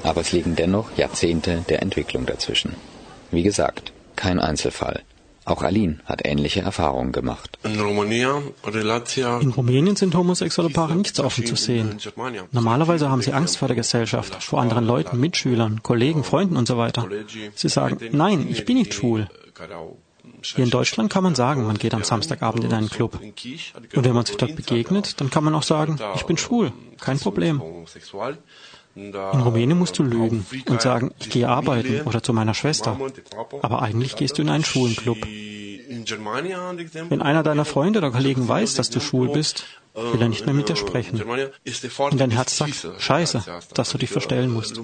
Aber 0.02 0.20
es 0.20 0.32
liegen 0.32 0.56
dennoch 0.56 0.96
Jahrzehnte 0.96 1.64
der 1.68 1.82
Entwicklung 1.82 2.26
dazwischen. 2.26 2.74
Wie 3.30 3.42
gesagt, 3.42 3.92
kein 4.16 4.40
Einzelfall. 4.40 5.02
Auch 5.44 5.62
Aline 5.62 6.00
hat 6.06 6.22
ähnliche 6.24 6.62
Erfahrungen 6.62 7.12
gemacht. 7.12 7.56
In 7.62 7.80
Rumänien 7.80 9.96
sind 9.96 10.14
homosexuelle 10.16 10.70
Paare 10.70 10.96
nicht 10.96 11.14
so 11.14 11.22
offen 11.22 11.46
zu 11.46 11.54
sehen. 11.54 11.98
Normalerweise 12.50 13.10
haben 13.10 13.22
sie 13.22 13.32
Angst 13.32 13.58
vor 13.58 13.68
der 13.68 13.76
Gesellschaft, 13.76 14.42
vor 14.42 14.60
anderen 14.60 14.84
Leuten, 14.84 15.20
Mitschülern, 15.20 15.84
Kollegen, 15.84 16.24
Freunden 16.24 16.56
und 16.56 16.66
so 16.66 16.78
weiter. 16.78 17.06
Sie 17.54 17.68
sagen, 17.68 17.98
nein, 18.10 18.48
ich 18.50 18.64
bin 18.64 18.78
nicht 18.78 18.94
schwul. 18.94 19.28
Hier 20.42 20.64
in 20.64 20.70
Deutschland 20.70 21.10
kann 21.10 21.22
man 21.22 21.34
sagen, 21.34 21.66
man 21.66 21.78
geht 21.78 21.94
am 21.94 22.04
Samstagabend 22.04 22.64
in 22.64 22.72
einen 22.72 22.88
Club. 22.88 23.18
Und 23.20 24.04
wenn 24.04 24.12
man 24.14 24.24
sich 24.24 24.36
dort 24.36 24.56
begegnet, 24.56 25.20
dann 25.20 25.30
kann 25.30 25.44
man 25.44 25.54
auch 25.54 25.62
sagen, 25.62 25.98
ich 26.14 26.24
bin 26.24 26.36
schwul, 26.36 26.72
kein 27.00 27.18
Problem. 27.18 27.62
In 28.96 29.14
Rumänien 29.14 29.78
musst 29.78 29.98
du 29.98 30.02
lügen 30.02 30.46
und 30.68 30.80
sagen, 30.80 31.12
ich 31.18 31.28
gehe 31.28 31.48
arbeiten 31.48 32.02
oder 32.02 32.22
zu 32.22 32.32
meiner 32.32 32.54
Schwester. 32.54 32.98
Aber 33.62 33.82
eigentlich 33.82 34.16
gehst 34.16 34.38
du 34.38 34.42
in 34.42 34.48
einen 34.48 34.64
schwulen 34.64 34.96
Club. 34.96 35.18
Wenn 37.08 37.22
einer 37.22 37.42
deiner 37.42 37.64
Freunde 37.64 37.98
oder 37.98 38.10
Kollegen 38.10 38.48
weiß, 38.48 38.74
dass 38.74 38.90
du 38.90 39.00
schwul 39.00 39.28
bist, 39.28 39.64
will 39.94 40.20
er 40.20 40.28
nicht 40.28 40.46
mehr 40.46 40.54
mit 40.54 40.68
dir 40.68 40.76
sprechen. 40.76 41.22
Und 41.22 42.20
dein 42.20 42.30
Herz 42.30 42.56
sagt, 42.56 42.88
scheiße, 42.98 43.44
dass 43.74 43.90
du 43.90 43.98
dich 43.98 44.10
verstellen 44.10 44.50
musst. 44.50 44.80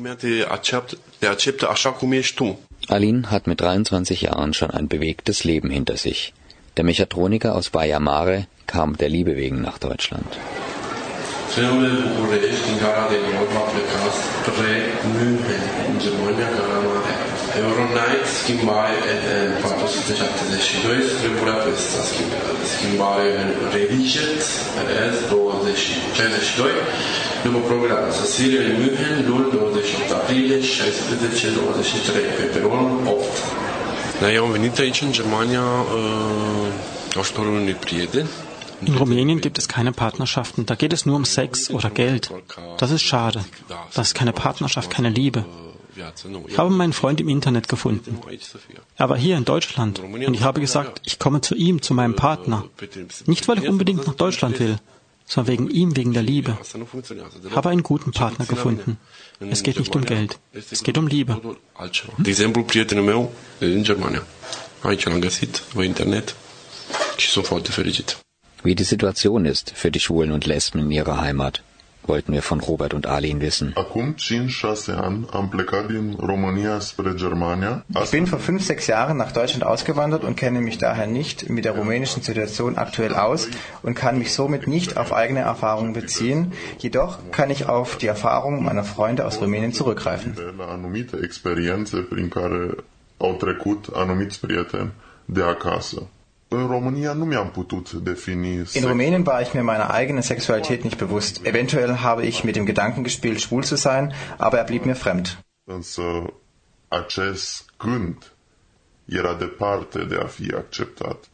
Alin 2.89 3.31
hat 3.31 3.47
mit 3.47 3.61
23 3.61 4.23
Jahren 4.23 4.55
schon 4.55 4.71
ein 4.71 4.89
bewegtes 4.89 5.45
Leben 5.45 5.71
hinter 5.71 5.97
sich. 5.97 6.33
Der 6.77 6.85
Mechatroniker 6.85 7.55
aus 7.55 7.71
Baia 7.71 8.01
Mare 8.01 8.47
kam 8.67 8.97
der 8.97 9.09
Liebe 9.09 9.37
wegen 9.37 9.61
nach 9.61 9.79
Deutschland. 9.79 10.39
Fenomenul 11.55 12.03
București, 12.17 12.63
din 12.67 12.79
gara 12.83 13.05
de 13.13 13.19
nord, 13.27 13.51
va 13.57 13.63
pleca 13.73 14.03
spre 14.47 14.73
München, 15.17 15.65
în 15.89 15.97
Germania, 16.05 16.49
gara 16.57 16.79
mare. 16.87 17.02
Euronight, 17.61 18.25
schimbare 18.41 18.99
în 19.45 19.51
472 19.63 21.09
spre 21.13 21.29
Budapest, 21.41 21.89
schimbare 22.75 23.27
în 23.43 23.49
Rediget, 23.75 24.39
RS 24.89 25.19
2062, 25.31 26.71
după 27.47 27.61
program, 27.71 28.05
sosire 28.21 28.59
în 28.69 28.75
München, 28.81 29.15
luni 29.29 29.49
28 29.51 30.11
aprilie, 30.19 30.59
16-23, 30.59 30.65
pe 32.39 32.45
peronul 32.55 32.95
8. 33.07 33.25
Da, 34.21 34.27
eu 34.37 34.43
am 34.45 34.51
venit 34.59 34.79
aici 34.79 35.01
în 35.07 35.13
Germania 35.19 35.65
uh, 35.65 37.19
ajutorul 37.21 37.55
unui 37.63 37.77
prieten 37.87 38.27
In 38.85 38.97
Rumänien 38.97 39.41
gibt 39.41 39.59
es 39.59 39.67
keine 39.69 39.93
Partnerschaften. 39.93 40.65
Da 40.67 40.75
geht 40.75 40.93
es 40.93 41.05
nur 41.05 41.15
um 41.17 41.25
Sex 41.25 41.71
oder 41.71 41.89
Geld. 41.91 42.31
Das 42.79 42.91
ist 42.91 43.03
schade. 43.03 43.41
Das 43.95 44.07
ist 44.09 44.15
keine 44.15 44.33
Partnerschaft, 44.33 44.89
keine 44.91 45.09
Liebe. 45.09 45.45
Ich 46.49 46.59
habe 46.59 46.71
meinen 46.71 46.93
Freund 46.93 47.21
im 47.21 47.29
Internet 47.29 47.69
gefunden. 47.69 48.19
Er 48.97 49.09
war 49.09 49.17
hier 49.17 49.37
in 49.37 49.45
Deutschland 49.45 49.99
und 49.99 50.35
ich 50.35 50.43
habe 50.43 50.61
gesagt, 50.61 51.01
ich 51.05 51.19
komme 51.19 51.41
zu 51.41 51.55
ihm, 51.55 51.83
zu 51.83 51.95
meinem 51.95 52.17
Partner. 52.17 52.65
Nicht, 53.27 53.49
weil 53.49 53.59
ich 53.59 53.69
unbedingt 53.69 54.07
nach 54.07 54.15
Deutschland 54.15 54.59
will, 54.59 54.77
sondern 55.27 55.53
wegen 55.53 55.71
ihm, 55.71 55.97
wegen 55.97 56.13
der 56.13 56.23
Liebe. 56.23 56.59
Ich 56.63 57.57
habe 57.57 57.69
einen 57.71 57.83
guten 57.83 58.13
Partner 58.13 58.47
gefunden. 58.47 58.99
Es 59.41 59.63
geht 59.63 59.79
nicht 59.79 59.95
um 59.95 60.05
Geld. 60.05 60.39
Es 60.53 60.83
geht 60.83 60.99
um 60.99 61.07
Liebe. 61.07 61.41
De 62.19 62.31
exemplu, 62.31 62.65
prietenul 62.65 63.05
meu 63.05 63.33
în 63.59 63.83
Germania. 63.83 64.27
Aici 64.83 65.05
l-am 65.05 65.21
găsit, 65.21 65.63
pe 65.75 65.85
internet 65.85 66.37
și 67.17 67.29
sunt 67.29 67.47
foarte 67.47 67.71
fericit. 67.71 68.19
Wie 68.65 68.75
die 68.75 68.85
Situation 68.85 69.45
ist 69.45 69.73
für 69.75 69.91
die 69.91 70.01
Schwulen 70.01 70.33
und 70.33 70.45
Lesben 70.45 70.81
in 70.81 70.91
ihrer 70.91 71.21
Heimat, 71.21 71.63
wollten 72.05 72.33
wir 72.33 72.43
von 72.43 72.61
Robert 72.61 72.95
und 72.95 73.07
Alin 73.07 73.41
wissen. 73.41 73.75
Ich 78.03 78.11
bin 78.11 78.27
vor 78.27 78.39
fünf, 78.39 78.65
sechs 78.65 78.87
Jahren 78.87 79.17
nach 79.17 79.33
Deutschland 79.33 79.65
ausgewandert 79.65 80.25
und 80.25 80.37
kenne 80.37 80.61
mich 80.61 80.79
daher 80.79 81.07
nicht 81.07 81.49
mit 81.49 81.65
der 81.65 81.73
rumänischen 81.73 82.23
Situation 82.23 82.77
aktuell 82.77 83.15
aus 83.15 83.49
und 83.83 83.95
kann 83.95 84.19
mich 84.19 84.33
somit 84.33 84.67
nicht 84.67 84.97
auf 84.97 85.13
eigene 85.13 85.41
Erfahrungen 85.41 85.93
beziehen. 85.93 86.53
Jedoch 86.79 87.19
kann 87.31 87.51
ich 87.51 87.69
auf 87.69 87.97
die 87.97 88.07
Erfahrungen 88.07 88.63
meiner 88.65 88.85
Freunde 88.85 89.27
aus 89.27 89.41
Rumänien 89.41 89.73
zurückgreifen. 89.73 90.37
au 93.23 93.33
trecut 93.33 93.87
anumiți 93.95 94.41
prieteni 94.41 94.91
de 95.25 95.43
acasă. 95.43 96.03
In 96.53 96.67
Rumänien 98.85 99.27
war 99.27 99.41
ich 99.43 99.55
mir 99.55 99.63
meiner 99.63 99.91
eigenen 99.91 100.23
Sexualität 100.23 100.85
nicht 100.85 100.99
bewusst. 100.99 101.47
Eventuell 101.47 101.99
habe 101.99 102.27
ich 102.27 102.45
mit 102.45 102.57
dem 102.57 102.67
Gedanken 102.67 103.05
gespielt, 103.05 103.41
schwul 103.41 103.65
zu 103.65 103.77
sein, 103.77 104.13
aber 104.39 104.59
er 104.59 104.65
blieb 104.65 104.85
mir 104.87 104.97
fremd. 104.97 105.39
Însă 105.65 106.03
acest 106.89 107.65
gând 107.79 108.33
era 109.05 109.35
departe 109.35 110.05
de 110.05 110.17
a 110.17 110.27
fi 110.27 110.55
acceptat. 110.55 111.31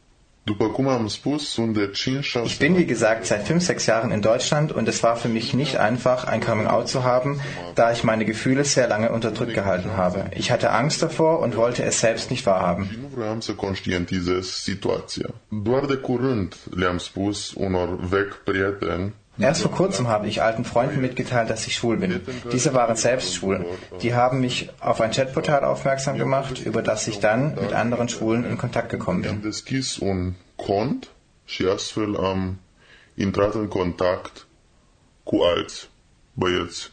Ich 2.45 2.57
bin, 2.59 2.75
wie 2.77 2.85
gesagt, 2.85 3.25
seit 3.27 3.45
fünf, 3.45 3.63
sechs 3.63 3.85
Jahren 3.85 4.11
in 4.11 4.21
Deutschland 4.21 4.71
und 4.71 4.87
es 4.87 5.03
war 5.03 5.15
für 5.15 5.27
mich 5.27 5.53
nicht 5.53 5.77
einfach, 5.77 6.23
ein 6.23 6.41
Coming-out 6.41 6.87
zu 6.87 7.03
haben, 7.03 7.39
da 7.75 7.91
ich 7.91 8.03
meine 8.03 8.25
Gefühle 8.25 8.65
sehr 8.65 8.87
lange 8.87 9.11
unterdrückt 9.11 9.53
gehalten 9.53 9.95
habe. 9.95 10.25
Ich 10.35 10.49
hatte 10.49 10.71
Angst 10.71 11.03
davor 11.03 11.39
und 11.39 11.55
wollte 11.55 11.83
es 11.83 11.99
selbst 11.99 12.31
nicht 12.31 12.45
wahrhaben. 12.47 12.89
Erst 19.39 19.61
vor 19.61 19.71
kurzem 19.71 20.07
habe 20.07 20.27
ich 20.27 20.41
alten 20.41 20.65
Freunden 20.65 21.01
mitgeteilt, 21.01 21.49
dass 21.49 21.65
ich 21.65 21.75
schwul 21.75 21.97
bin. 21.97 22.21
Diese 22.51 22.73
waren 22.73 22.95
selbst 22.95 23.33
schwul. 23.35 23.65
Die 24.01 24.13
haben 24.13 24.41
mich 24.41 24.69
auf 24.79 24.99
ein 25.01 25.11
Chatportal 25.11 25.63
aufmerksam 25.63 26.17
gemacht, 26.17 26.59
über 26.65 26.81
das 26.81 27.07
ich 27.07 27.19
dann 27.19 27.55
mit 27.55 27.73
anderen 27.73 28.09
Schwulen 28.09 28.43
in 28.45 28.57
Kontakt 28.57 28.89
gekommen 28.89 29.21
bin. 29.21 29.41
și 31.45 31.65
astfel 31.73 32.15
am 32.15 32.59
intrat 33.15 33.53
în 33.53 33.67
contact 33.67 34.47
cu 35.23 35.35
alți 35.41 35.89
băieți. 36.33 36.91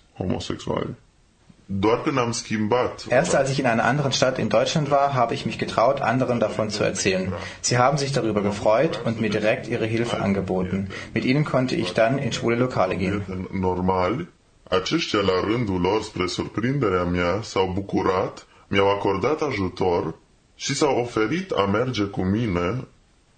Erst 1.69 3.35
als 3.35 3.51
ich 3.51 3.59
in 3.59 3.67
einer 3.67 3.85
anderen 3.85 4.13
Stadt 4.13 4.39
in 4.39 4.49
Deutschland 4.49 4.89
war, 4.93 5.15
habe 5.15 5.35
ich 5.35 5.47
mich 5.47 5.59
getraut, 5.59 6.01
anderen 6.01 6.39
davon 6.39 6.71
zu 6.71 6.85
erzählen. 6.85 7.33
Sie 7.61 7.77
haben 7.77 7.99
sich 7.99 8.13
darüber 8.13 8.41
gefreut 8.41 9.01
und 9.05 9.21
mir 9.21 9.31
direkt 9.31 9.67
ihre 9.67 9.87
Hilfe 9.87 10.21
angeboten. 10.21 10.91
Mit 11.13 11.25
ihnen 11.25 11.45
konnte 11.45 11.75
ich 11.75 11.93
dann 11.93 12.19
in 12.19 12.33
schwule 12.33 12.57
Lokale 12.57 12.97
gehen. 12.97 13.49
Normal, 13.51 14.27
aceștia 14.71 15.21
la 15.23 15.41
rândul 15.41 15.81
lor, 15.81 16.03
spre 16.03 16.27
surprinderea 16.27 17.05
mea, 17.05 17.41
s-au 17.43 17.73
bucurat, 17.75 18.47
mi-au 18.69 18.91
acordat 18.91 19.41
ajutor 19.43 20.15
și 20.55 20.75
s-au 20.75 20.99
oferit 20.99 21.51
a 21.51 21.65
merge 21.65 22.03
cu 22.03 22.23
mine 22.23 22.85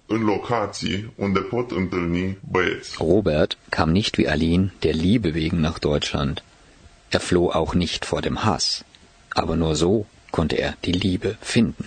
în 0.07 0.25
locații 0.25 1.13
unde 1.17 1.41
pot 1.41 1.71
întâlni 1.71 2.39
băieți. 2.51 2.97
Robert 2.99 3.59
kam 3.69 3.91
nicht 3.91 4.17
wie 4.17 4.31
Aline 4.31 4.73
der 4.79 4.95
Liebe 4.95 5.31
wegen 5.35 5.61
nach 5.61 5.79
Deutschland. 5.79 6.43
Er 7.11 7.21
floh 7.21 7.51
auch 7.51 7.75
nicht 7.75 8.05
vor 8.05 8.23
dem 8.23 8.45
Hass, 8.45 8.85
aber 9.35 9.57
nur 9.57 9.77
so 9.77 10.07
konnte 10.31 10.57
er 10.57 10.75
die 10.85 10.93
Liebe 10.93 11.37
finden. 11.41 11.85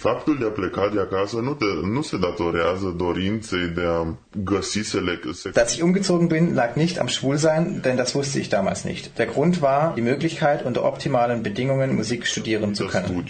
Dass 5.53 5.73
ich 5.73 5.83
umgezogen 5.83 6.29
bin, 6.29 6.55
lag 6.55 6.75
nicht 6.75 6.99
am 6.99 7.09
Schwulsein, 7.09 7.81
denn 7.83 7.97
das 7.97 8.15
wusste 8.15 8.39
ich 8.39 8.49
damals 8.49 8.85
nicht. 8.85 9.17
Der 9.17 9.27
Grund 9.27 9.61
war 9.61 9.93
die 9.95 10.01
Möglichkeit, 10.01 10.65
unter 10.65 10.83
optimalen 10.83 11.43
Bedingungen 11.43 11.95
Musik 11.95 12.25
studieren 12.27 12.73
zu 12.75 12.87
können. 12.87 13.23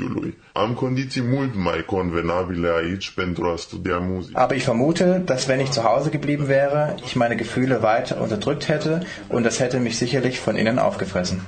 Aber 4.33 4.55
ich 4.55 4.63
vermute, 4.63 5.21
dass 5.25 5.47
wenn 5.47 5.59
ich 5.59 5.71
zu 5.71 5.83
Hause 5.83 6.09
geblieben 6.09 6.47
wäre, 6.47 6.95
ich 7.05 7.15
meine 7.15 7.35
Gefühle 7.35 7.83
weiter 7.83 8.21
unterdrückt 8.21 8.67
hätte 8.69 9.01
und 9.29 9.43
das 9.43 9.59
hätte 9.59 9.79
mich 9.79 9.97
sicherlich 9.97 10.39
von 10.39 10.55
innen 10.55 10.79
aufgefressen. 10.79 11.41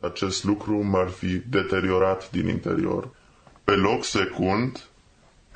Acest 0.00 0.44
lucru 0.44 0.82
m-ar 0.82 1.08
fi 1.08 1.42
deteriorat 1.48 2.28
din 2.30 2.48
interior. 2.48 3.08
Pe 3.64 3.74
loc 3.74 4.04
secund, 4.04 4.88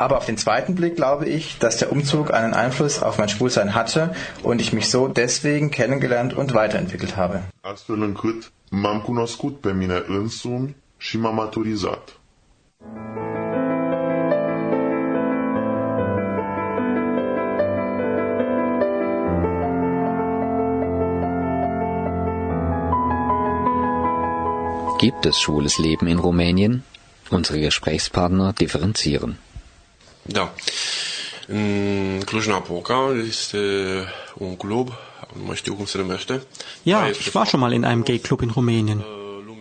aber 0.02 0.16
auf 0.16 0.26
den 0.26 0.36
zweiten 0.36 0.74
Blick 0.74 0.96
glaube 0.96 1.26
ich, 1.28 1.58
dass 1.58 1.76
der 1.76 1.92
Umzug 1.92 2.32
einen 2.32 2.54
Einfluss 2.54 3.02
auf 3.02 3.18
mein 3.18 3.28
Schwulsein 3.28 3.72
hatte 3.74 4.14
und 4.42 4.60
ich 4.60 4.72
mich 4.72 4.88
so 4.90 5.06
deswegen 5.06 5.70
kennengelernt 5.70 6.34
und 6.34 6.54
weiterentwickelt 6.54 7.16
habe. 7.16 7.42
Astfel 7.62 8.02
încât 8.02 8.50
m-am 8.70 9.00
cunoscut 9.02 9.60
pe 9.60 9.72
mine 9.72 10.02
însumi 10.08 10.74
și 10.96 11.18
m-am 11.18 11.34
maturizat. 11.34 12.18
Gibt 25.02 25.26
es 25.26 25.40
schwules 25.40 25.78
Leben 25.78 26.06
in 26.06 26.18
Rumänien? 26.20 26.84
Unsere 27.30 27.58
Gesprächspartner 27.58 28.52
differenzieren. 28.52 29.38
Da. 30.22 30.54
În 31.46 32.20
Cluj-Napoca 32.24 33.12
este 33.28 33.58
un 34.34 34.56
club, 34.56 34.92
nu 35.46 35.54
știu 35.54 35.74
cum 35.74 35.84
se 35.84 35.98
numește. 35.98 36.42
Ja, 36.82 37.08
ich 37.08 37.34
war 37.34 37.46
schon 37.46 37.60
mal 37.60 37.72
in 37.72 37.84
einem 37.84 38.02
Gay-Club 38.02 38.40
in 38.40 38.50
Rumänien. 38.50 39.04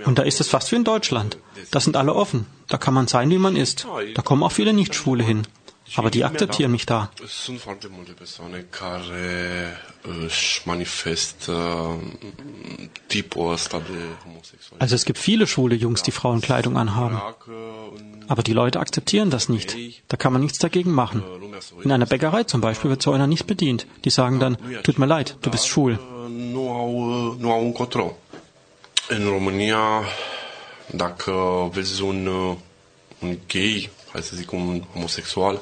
Und 0.06 0.18
da 0.18 0.24
ist 0.24 0.40
es 0.40 0.48
fast 0.48 0.70
wie 0.72 0.78
in 0.78 0.84
Deutschland. 0.84 1.38
Da 1.70 1.80
sind 1.80 1.96
alle 1.96 2.14
offen. 2.14 2.46
Da 2.68 2.78
kann 2.78 2.94
man 2.94 3.08
sein, 3.08 3.30
wie 3.30 3.38
man 3.38 3.56
ist. 3.56 3.88
Da 4.14 4.22
kommen 4.22 4.44
auch 4.44 4.52
viele 4.52 4.74
Nicht-Schwule 4.74 5.24
hin. 5.24 5.42
Aber 5.96 6.10
die 6.10 6.24
akzeptieren 6.24 6.72
mich 6.72 6.86
da. 6.86 7.10
Sunt 7.28 7.60
foarte 7.60 7.88
multe 7.90 8.12
persoane 8.12 8.66
care 8.70 9.78
își 10.26 10.62
manifestă 10.66 11.56
homosexualitate. 14.26 14.80
Also 14.80 14.96
es 14.96 15.06
gibt 15.06 15.20
viele 15.20 15.46
schwule 15.48 15.76
Jungs, 15.76 16.02
die 16.02 16.12
Frauenkleidung 16.12 16.78
anhaben. 16.78 17.18
Aber 18.28 18.44
die 18.44 18.54
Leute 18.54 18.80
akzeptieren 18.80 19.30
das 19.30 19.50
nicht. 19.50 19.76
Da 20.08 20.18
kann 20.18 20.34
man 20.34 20.42
nichts 20.42 20.60
dagegen 20.60 20.92
machen. 20.92 21.24
In 21.84 21.92
einer 21.92 22.06
Bäckerei 22.06 22.44
zum 22.44 22.62
Beispiel 22.62 22.90
wird 22.90 23.02
so 23.02 23.12
einer 23.12 23.28
nicht 23.28 23.46
bedient. 23.48 23.86
Die 24.06 24.10
sagen 24.10 24.40
dann, 24.40 24.58
tut 24.84 24.98
mir 25.00 25.06
leid, 25.06 25.38
du 25.42 25.50
bist 25.50 25.68
schwul. 25.68 26.00
În 29.08 29.28
România, 29.28 30.04
dacă 30.96 31.34
vezi 31.74 32.02
un, 32.02 32.28
un 33.20 33.38
gay, 33.48 33.90
hai 34.12 34.22
să 34.22 34.36
zic 34.36 34.52
un 34.52 34.84
homosexual, 34.94 35.62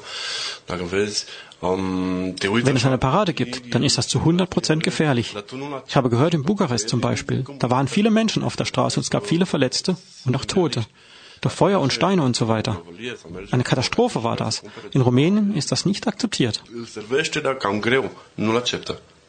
dacă 0.66 0.82
vezi, 0.82 1.24
Wenn 1.60 2.76
es 2.76 2.86
eine 2.86 2.98
Parade 2.98 3.34
gibt, 3.34 3.74
dann 3.74 3.82
ist 3.82 3.98
das 3.98 4.08
zu 4.08 4.20
100% 4.20 4.78
gefährlich. 4.78 5.34
Ich 5.86 5.96
habe 5.96 6.08
gehört, 6.08 6.34
in 6.34 6.42
Bukarest 6.42 6.88
zum 6.88 7.00
Beispiel, 7.00 7.44
da 7.58 7.68
waren 7.70 7.88
viele 7.88 8.10
Menschen 8.10 8.42
auf 8.42 8.56
der 8.56 8.64
Straße 8.64 8.98
und 8.98 9.04
es 9.04 9.10
gab 9.10 9.26
viele 9.26 9.46
Verletzte 9.46 9.96
und 10.24 10.36
auch 10.36 10.44
Tote. 10.44 10.84
Durch 11.42 11.54
Feuer 11.54 11.80
und 11.80 11.92
Steine 11.92 12.22
und 12.22 12.36
so 12.36 12.48
weiter. 12.48 12.82
Eine 13.50 13.62
Katastrophe 13.62 14.22
war 14.24 14.36
das. 14.36 14.62
In 14.92 15.00
Rumänien 15.00 15.56
ist 15.56 15.72
das 15.72 15.86
nicht 15.86 16.06
akzeptiert. 16.06 16.62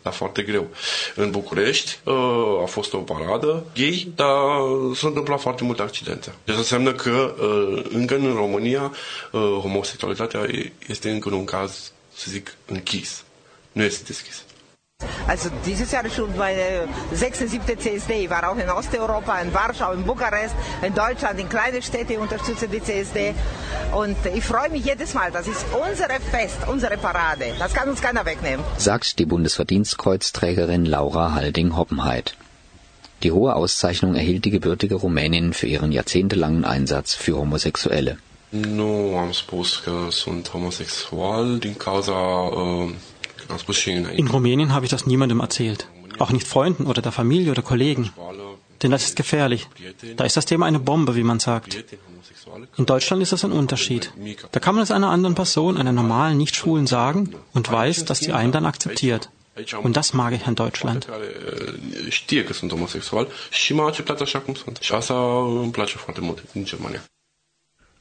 dar 0.03 0.13
foarte 0.13 0.41
greu. 0.41 0.67
În 1.15 1.31
București 1.31 1.99
a 2.61 2.65
fost 2.65 2.93
o 2.93 2.97
paradă 2.97 3.63
gay, 3.75 4.11
dar 4.15 4.27
s-au 4.95 5.09
întâmplat 5.09 5.41
foarte 5.41 5.63
multe 5.63 5.81
accidente. 5.81 6.33
Deci 6.43 6.55
înseamnă 6.55 6.91
că 6.93 7.35
uh, 7.39 7.83
încă 7.89 8.15
în 8.15 8.33
România 8.33 8.91
uh, 9.31 9.41
homosexualitatea 9.61 10.47
este 10.87 11.09
încă 11.09 11.33
un 11.33 11.45
caz, 11.45 11.91
închis. 12.65 13.23
Nu 13.71 13.83
este 13.83 14.03
deschis. 14.05 14.43
Also 15.27 15.49
dieses 15.65 15.91
Jahr 15.91 16.05
ist 16.05 16.15
schon 16.15 16.29
meine 16.37 16.87
sechste, 17.13 17.47
siebte 17.47 17.75
CSD. 17.75 18.11
Ich 18.23 18.29
war 18.29 18.43
auch 18.49 18.57
in 18.57 18.69
Osteuropa, 18.69 19.39
in 19.41 19.51
Warschau, 19.53 19.93
in 19.93 20.03
Bukarest, 20.03 20.55
in 20.87 20.93
Deutschland, 20.93 21.39
in 21.39 21.49
kleine 21.49 21.81
Städte 21.81 22.19
unterstütze 22.19 22.67
die 22.67 22.81
CSD. 22.83 23.33
Und 24.01 24.17
ich 24.37 24.43
freue 24.43 24.69
mich 24.69 24.85
jedes 24.85 25.13
Mal. 25.13 25.31
Das 25.31 25.47
ist 25.47 25.65
unsere 25.87 26.19
Fest, 26.19 26.59
unsere 26.67 26.97
Parade. 26.97 27.45
Das 27.57 27.73
kann 27.73 27.89
uns 27.89 28.01
keiner 28.01 28.25
wegnehmen. 28.25 28.63
sagt 28.77 29.17
die 29.19 29.25
Bundesverdienstkreuzträgerin 29.25 30.85
Laura 30.85 31.33
Halding-Hoppenheit. 31.33 32.35
Die 33.23 33.31
hohe 33.31 33.55
Auszeichnung 33.55 34.15
erhielt 34.15 34.45
die 34.45 34.51
gebürtige 34.51 34.95
Rumänin 34.95 35.53
für 35.53 35.67
ihren 35.67 35.91
jahrzehntelangen 35.91 36.65
Einsatz 36.65 37.13
für 37.13 37.37
Homosexuelle. 37.37 38.17
Nu 38.51 39.17
am 39.17 39.31
spus 39.31 39.77
că 39.77 40.07
sunt 40.09 40.49
homosexual 40.49 41.57
din 41.57 41.73
cauza, 41.73 42.13
înainte, 43.85 44.13
In 44.15 44.27
Rumänien 44.27 44.69
habe 44.69 44.85
ich 44.85 44.91
das 44.91 45.03
niemandem 45.03 45.39
erzählt. 45.39 45.87
Auch 46.17 46.31
nicht 46.31 46.47
Freunden 46.47 46.85
oder 46.85 47.01
der 47.01 47.11
Familie 47.11 47.49
oder 47.51 47.61
Kollegen. 47.61 48.13
Denn 48.81 48.91
das 48.91 49.03
ist 49.03 49.15
gefährlich. 49.15 49.67
Da 50.15 50.23
ist 50.25 50.35
das 50.35 50.45
Thema 50.45 50.65
eine 50.65 50.79
Bombe, 50.79 51.15
wie 51.15 51.23
man 51.23 51.39
sagt. 51.39 51.85
In 52.77 52.85
Deutschland 52.85 53.21
ist 53.21 53.31
das 53.31 53.43
ein 53.45 53.51
Unterschied. 53.51 54.11
Da 54.51 54.59
kann 54.59 54.75
man 54.75 54.83
es 54.83 54.91
einer 54.91 55.09
anderen 55.09 55.35
Person, 55.35 55.77
einer 55.77 55.93
normalen 55.93 56.37
Nicht-Schwulen 56.37 56.87
sagen 56.87 57.19
und 57.53 57.71
weiß, 57.71 58.05
dass 58.05 58.19
die 58.19 58.33
einen 58.33 58.51
dann 58.51 58.65
akzeptiert. 58.65 59.29
Und 59.83 59.95
das 59.95 60.13
mag 60.13 60.33
ich 60.33 60.45
an 60.47 60.55
Deutschland. 60.55 61.07
știe 62.09 62.43
că 62.43 62.53
sunt 62.53 62.71
homosexual 62.71 63.27
și 63.51 63.73
m-a 63.73 63.85
acceptat 63.85 64.21
așa 64.21 64.39
cum 64.39 64.53
sunt. 64.53 64.77
Și 64.81 64.93
asta 64.93 65.15
îmi 65.61 65.71
place 65.71 65.97
foarte 65.97 66.21
mult 66.21 66.51
din 66.51 66.63
Germania. 66.65 67.01
Când 67.01 67.01
am 67.01 67.01
plecat 67.01 67.05
acasă 67.05 67.97
în 67.97 68.00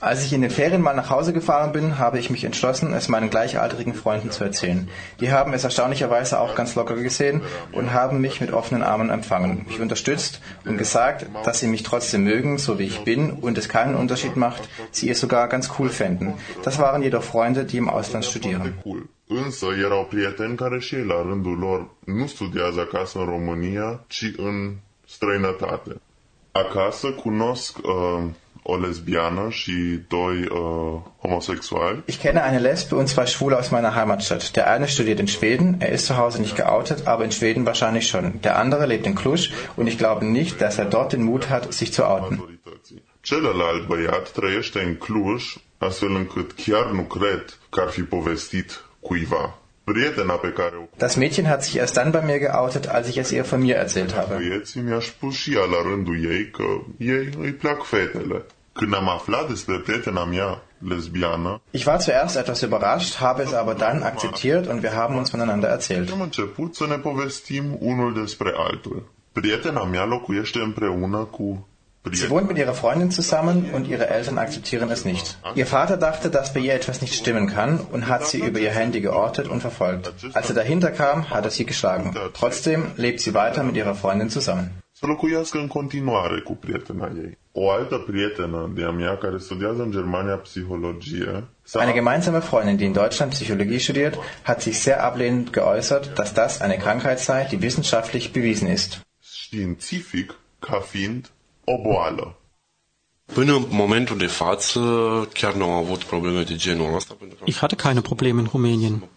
Als 0.00 0.24
ich 0.24 0.32
in 0.32 0.42
den 0.42 0.50
Ferien 0.50 0.82
mal 0.82 0.94
nach 0.94 1.10
Hause 1.10 1.32
gefahren 1.32 1.72
bin, 1.72 1.98
habe 1.98 2.18
ich 2.18 2.30
mich 2.30 2.44
entschlossen, 2.44 2.92
es 2.92 3.08
meinen 3.08 3.30
gleichaltrigen 3.30 3.94
Freunden 3.94 4.30
zu 4.30 4.44
erzählen. 4.44 4.88
Die 5.20 5.30
haben 5.32 5.52
es 5.52 5.64
erstaunlicherweise 5.64 6.40
auch 6.40 6.54
ganz 6.54 6.74
locker 6.74 6.94
gesehen 6.96 7.42
und 7.72 7.92
haben 7.92 8.20
mich 8.20 8.40
mit 8.40 8.52
offenen 8.52 8.82
Armen 8.82 9.10
empfangen, 9.10 9.64
mich 9.66 9.80
unterstützt 9.80 10.40
und 10.64 10.78
gesagt, 10.78 11.26
dass 11.44 11.60
sie 11.60 11.66
mich 11.68 11.82
trotzdem 11.82 12.24
mögen, 12.24 12.58
so 12.58 12.78
wie 12.78 12.86
ich 12.86 13.04
bin 13.04 13.30
und 13.30 13.58
es 13.58 13.68
keinen 13.68 13.94
Unterschied 13.94 14.36
macht, 14.36 14.68
sie 14.90 15.10
es 15.10 15.20
sogar 15.20 15.48
ganz 15.48 15.70
cool 15.78 15.88
fänden. 15.88 16.34
Das 16.62 16.78
waren 16.78 17.02
jedoch 17.02 17.22
Freunde, 17.22 17.64
die 17.64 17.78
im 17.78 17.88
Ausland 17.88 18.24
studieren. 18.24 18.74
Însă 19.32 19.66
erau 19.84 20.04
prieteni 20.04 20.56
care 20.56 20.78
și 20.78 20.94
ei 20.94 21.04
la 21.04 21.22
rândul 21.22 21.58
lor 21.58 21.88
nu 22.04 22.26
studiază 22.26 22.80
acasă 22.80 23.18
în 23.18 23.24
România, 23.24 24.04
ci 24.06 24.32
în 24.36 24.76
străinătate. 25.06 26.00
Acasă 26.52 27.10
cunosc 27.10 27.78
uh, 27.78 28.22
o 28.62 28.76
lesbiană 28.76 29.46
și 29.50 29.72
doi 30.08 30.38
uh, 30.38 31.00
homosexuali. 31.20 32.02
Ich 32.06 32.18
kenne 32.18 32.40
eine 32.46 32.58
Lesbe 32.58 32.94
und 32.96 33.08
zwei 33.08 33.26
Schwule 33.26 33.56
aus 33.56 33.68
meiner 33.68 33.94
Heimatstadt. 33.94 34.52
Der 34.56 34.74
eine 34.74 34.86
studiert 34.86 35.18
in 35.18 35.26
Schweden, 35.26 35.76
er 35.78 35.92
ist 35.92 36.06
zu 36.06 36.14
Hause 36.16 36.40
nicht 36.40 36.56
geoutet, 36.56 37.06
aber 37.06 37.24
in 37.24 37.30
Schweden 37.30 37.64
wahrscheinlich 37.64 38.06
schon. 38.08 38.40
Der 38.42 38.58
andere 38.58 38.86
lebt 38.86 39.06
in 39.06 39.14
Cluj 39.14 39.50
und 39.76 39.86
ich 39.86 39.98
glaube 39.98 40.24
nicht, 40.24 40.60
dass 40.60 40.78
er 40.78 40.86
dort 40.86 41.12
den 41.12 41.22
Mut 41.22 41.48
hat, 41.48 41.72
sich 41.72 41.92
zu 41.92 42.02
outen. 42.04 42.60
Celălalt 43.22 43.86
băiat 43.86 44.30
trăiește 44.30 44.82
în 44.82 44.94
Cluj, 44.94 45.56
astfel 45.78 46.14
încât 46.14 46.52
chiar 46.52 46.90
nu 46.90 47.02
cred 47.02 47.58
că 47.70 47.80
ar 47.80 47.88
fi 47.88 48.02
povestit 48.02 48.84
cuiva. 49.00 49.59
Das 50.98 51.16
Mädchen 51.16 51.48
hat 51.48 51.64
sich 51.64 51.76
erst 51.76 51.96
dann 51.96 52.12
bei 52.12 52.22
mir 52.22 52.38
geoutet, 52.38 52.88
als 52.88 53.08
ich 53.08 53.18
es 53.18 53.32
ihr 53.32 53.44
von 53.44 53.60
mir 53.60 53.76
erzählt 53.76 54.14
habe. 54.14 54.38
lesbiană, 60.82 61.60
Ich 61.72 61.86
war 61.86 61.98
zuerst 61.98 62.36
etwas 62.36 62.62
überrascht, 62.62 63.20
habe 63.20 63.42
es 63.42 63.52
aber 63.52 63.74
dann 63.74 64.02
akzeptiert 64.02 64.66
und 64.66 64.82
wir 64.82 64.94
haben 64.94 65.16
uns 65.16 65.30
voneinander 65.30 65.68
erzählt. 65.68 66.10
Prietena 69.32 69.84
mea 69.84 70.04
locuiește 70.04 70.58
împreună 70.58 71.24
cu 71.24 71.68
Sie 72.12 72.30
wohnt 72.30 72.48
mit 72.48 72.56
ihrer 72.56 72.72
Freundin 72.74 73.10
zusammen 73.10 73.70
und 73.74 73.86
ihre 73.86 74.08
Eltern 74.08 74.38
akzeptieren 74.38 74.90
es 74.90 75.04
nicht. 75.04 75.38
Ihr 75.54 75.66
Vater 75.66 75.96
dachte, 75.98 76.30
dass 76.30 76.54
bei 76.54 76.60
ihr 76.60 76.74
etwas 76.74 77.02
nicht 77.02 77.14
stimmen 77.14 77.46
kann 77.46 77.78
und 77.92 78.08
hat 78.08 78.26
sie 78.26 78.38
über 78.38 78.58
ihr 78.58 78.70
Handy 78.70 79.00
geortet 79.02 79.48
und 79.48 79.60
verfolgt. 79.60 80.12
Als 80.32 80.48
er 80.48 80.54
dahinter 80.54 80.92
kam, 80.92 81.28
hat 81.28 81.44
er 81.44 81.50
sie 81.50 81.66
geschlagen. 81.66 82.14
Trotzdem 82.32 82.92
lebt 82.96 83.20
sie 83.20 83.34
weiter 83.34 83.62
mit 83.62 83.76
ihrer 83.76 83.94
Freundin 83.94 84.30
zusammen. 84.30 84.70
să 84.92 85.06
locuiască 85.06 85.58
în 85.58 85.66
continuare 85.66 86.40
cu 86.40 86.52
prietena 86.54 87.10
ei. 87.16 87.38
O 87.52 87.70
altă 87.70 87.96
prietenă 88.06 88.72
de-a 88.74 88.90
mea 88.90 89.16
care 89.16 89.38
studiază 89.38 89.82
în 89.82 89.90
Germania 89.90 90.34
psihologie 90.34 91.44
Eine 91.80 91.92
gemeinsame 91.92 92.38
Freundin, 92.38 92.76
die 92.76 92.86
in 92.86 92.92
Deutschland 92.92 93.30
Psychologie 93.32 93.78
studiert, 93.78 94.14
hat 94.42 94.60
sich 94.60 94.76
sehr 94.76 95.02
ablehnend 95.04 95.50
geäußert, 95.52 96.14
dass 96.14 96.32
das 96.34 96.60
eine 96.60 96.76
Krankheit 96.76 97.18
sei, 97.18 97.46
die 97.50 97.60
wissenschaftlich 97.62 98.32
bewiesen 98.32 98.68
ist. 98.68 99.00
științific 99.22 100.34
ca 100.58 100.80
fiind 100.80 101.30
o 101.64 101.78
boală. 101.82 102.34
Până 103.32 103.54
în 103.54 103.64
momentul 103.68 104.16
de 104.16 104.26
față 104.26 104.80
chiar 105.32 105.54
nu 105.54 105.64
am 105.64 105.70
avut 105.70 106.04
probleme 106.04 106.42
de 106.42 106.56
genul 106.56 106.94
ăsta 106.94 107.14
pentru 107.18 107.36
că 107.36 107.44
Ich 107.46 107.58
hatte 107.58 107.76
keine 107.76 108.00
Probleme 108.00 108.40
in 108.40 108.48
Rumänien. 108.52 109.08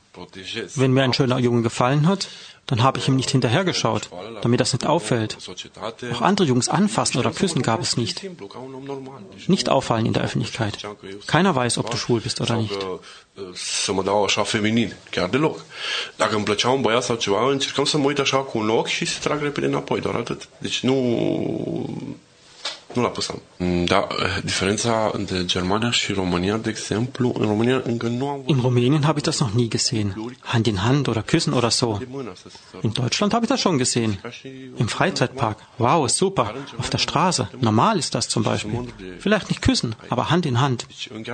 Wenn 0.78 0.94
mir 0.94 1.02
ein 1.02 1.14
schöner 1.14 1.40
Junge 1.40 1.64
gefallen 1.64 2.08
hat, 2.08 2.30
dann 2.68 2.84
habe 2.84 3.00
ich 3.00 3.08
ihm 3.08 3.16
nicht 3.16 3.32
hinterhergeschaut, 3.32 4.10
damit 4.42 4.60
das 4.60 4.72
nicht 4.74 4.86
auffällt. 4.86 5.38
Auch 6.14 6.22
andere 6.22 6.48
Jungs 6.48 6.70
anfassen 6.70 7.18
oder 7.18 7.32
küssen 7.32 7.62
gab 7.62 7.82
es 7.82 7.98
nicht. 7.98 8.24
Nicht 9.48 9.70
auffallen 9.70 10.06
in 10.06 10.14
der 10.14 10.24
Öffentlichkeit. 10.24 10.78
Keiner 11.28 11.56
weiß, 11.56 11.80
ob 11.80 11.90
du 11.90 11.98
schwul 11.98 12.22
bist 12.22 12.42
oder 12.42 12.58
nicht. 12.58 12.78
să 13.54 13.94
mă 13.94 14.04
dau 14.04 14.24
așa 14.24 14.44
feminin, 14.44 14.96
chiar 15.12 15.30
deloc. 15.30 15.66
Dacă 16.16 16.36
îmi 16.36 16.44
plăcea 16.44 16.70
un 16.70 16.82
băiat 16.82 17.04
sau 17.04 17.16
ceva, 17.16 17.52
încercam 17.52 17.86
să 17.86 17.98
mă 17.98 18.06
uit 18.06 18.20
așa 18.20 18.38
cu 18.38 18.58
un 18.58 18.70
ochi 18.70 18.88
și 18.88 19.06
să 19.06 19.20
trag 19.20 19.42
repede 19.42 19.66
înapoi, 19.66 20.02
doar 20.02 20.16
atât. 20.16 20.50
Deci 20.58 20.80
nu... 20.80 20.96
Nu 22.94 23.02
l-a 23.02 23.08
pus 23.08 23.30
Da, 23.86 24.08
diferența 24.44 25.12
între 25.14 25.46
Germania 25.46 25.92
și 25.92 26.14
România, 26.14 26.58
de 26.58 26.70
exemplu, 26.70 27.34
în 27.40 27.46
România 27.48 27.82
încă 27.86 28.08
nu 28.08 28.28
am 28.28 28.44
In 28.46 28.60
Rumänien 28.62 29.04
habe 29.04 29.18
ich 29.20 29.26
das 29.26 29.40
noch 29.40 29.54
nie 29.54 29.68
gesehen. 29.68 30.16
Hand 30.40 30.66
in 30.66 30.78
Hand 30.78 31.08
oder 31.08 31.24
küssen 31.24 31.54
oder 31.54 31.70
so. 31.70 32.00
In 32.82 32.92
Deutschland 32.94 33.32
habe 33.34 33.44
ich 33.46 33.50
das 33.50 33.60
schon 33.60 33.78
gesehen. 33.78 34.22
Im 34.78 34.88
Freizeitpark. 34.88 35.58
Wow, 35.78 36.10
super. 36.10 36.54
Auf 36.78 36.90
der 36.90 36.98
Straße. 36.98 37.50
Normal 37.60 37.98
ist 37.98 38.14
das 38.16 38.28
zum 38.28 38.44
Beispiel. 38.44 38.80
Vielleicht 39.20 39.48
nicht 39.50 39.62
küssen, 39.62 39.96
aber 40.10 40.30
Hand 40.30 40.46
in 40.46 40.60
Hand. 40.60 40.86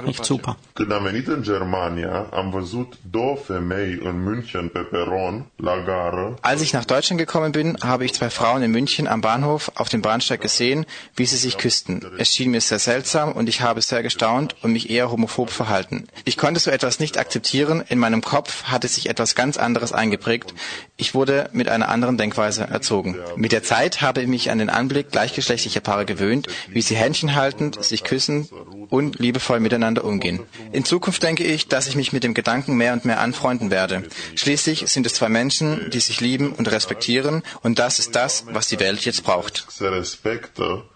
Echt 0.05 0.23
super. 0.25 0.55
Când 0.73 0.91
am 0.91 1.03
venit 1.03 1.27
în 1.27 1.41
Germania, 1.43 2.27
am 2.33 2.49
văzut 2.49 2.93
două 3.11 3.35
femei 3.47 3.99
în 4.03 4.23
München 4.23 4.67
pe 4.67 4.79
peron, 4.79 5.45
la 5.55 5.83
gară, 5.85 6.37
Als 6.41 6.61
ich 6.61 6.71
nach 6.73 6.85
Deutschland 6.85 7.19
gekommen 7.21 7.51
bin, 7.51 7.75
habe 7.79 8.03
ich 8.03 8.13
zwei 8.13 8.29
Frauen 8.29 8.61
in 8.63 8.71
München 8.71 9.07
am 9.07 9.21
Bahnhof 9.21 9.71
auf 9.75 9.89
dem 9.89 10.01
Bahnsteig 10.01 10.41
gesehen, 10.41 10.85
wie 11.15 11.25
sie 11.25 11.37
sich 11.37 11.48
küssten. 11.57 12.05
Es 12.17 12.33
schien 12.33 12.51
mir 12.51 12.61
sehr 12.61 12.79
seltsam 12.79 13.31
und 13.31 13.49
ich 13.49 13.61
habe 13.61 13.81
sehr 13.81 14.03
gestaunt 14.03 14.55
und 14.61 14.73
mich 14.73 14.89
eher 14.89 15.11
homophob 15.11 15.49
verhalten. 15.49 16.07
Ich 16.25 16.37
konnte 16.37 16.59
so 16.59 16.71
etwas 16.71 16.99
nicht 16.99 17.17
akzeptieren. 17.17 17.83
In 17.87 17.99
meinem 17.99 18.21
Kopf 18.21 18.63
hatte 18.63 18.87
sich 18.87 19.09
etwas 19.09 19.35
ganz 19.35 19.57
anderes 19.57 19.91
eingeprägt. 19.91 20.53
Ich 20.97 21.13
wurde 21.13 21.49
mit 21.53 21.69
einer 21.69 21.89
anderen 21.89 22.17
Denkweise 22.17 22.63
erzogen. 22.63 23.17
Mit 23.35 23.51
der 23.51 23.63
Zeit 23.63 24.01
habe 24.01 24.21
ich 24.21 24.27
mich 24.27 24.51
an 24.51 24.59
den 24.59 24.69
Anblick 24.69 25.11
gleichgeschlechtlicher 25.11 25.79
Paare 25.79 26.05
gewöhnt, 26.05 26.47
wie 26.69 26.81
sie 26.81 26.95
Händchen 26.95 27.35
haltend, 27.35 27.83
sich 27.83 28.03
küssen 28.03 28.49
und 28.89 29.19
liebevoll 29.19 29.59
miteinander 29.59 30.03
umgehen. 30.03 30.41
In 30.71 30.85
Zukunft 30.85 31.23
denke 31.23 31.43
ich, 31.43 31.67
dass 31.67 31.87
ich 31.87 31.95
mich 31.95 32.13
mit 32.13 32.23
dem 32.23 32.33
Gedanken 32.33 32.75
mehr 32.75 32.93
und 32.93 33.05
mehr 33.05 33.19
anfreunden 33.19 33.71
werde. 33.71 34.03
Schließlich 34.35 34.85
sind 34.87 35.05
es 35.05 35.13
zwei 35.13 35.29
Menschen, 35.29 35.89
die 35.91 35.99
sich 35.99 36.21
lieben 36.21 36.51
und 36.53 36.69
respektieren 36.69 37.43
und 37.61 37.79
das 37.79 37.99
ist 37.99 38.15
das, 38.15 38.45
was 38.51 38.67
die 38.67 38.79
Welt 38.79 39.05
jetzt 39.05 39.23
braucht. 39.23 39.67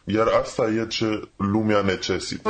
Se 0.06 0.12
respectă, 0.12 0.32
iar 0.32 0.42
asta 0.42 0.64
e 0.68 0.88
ce 0.88 1.28
lumea 1.38 1.82
necesită. 1.82 2.50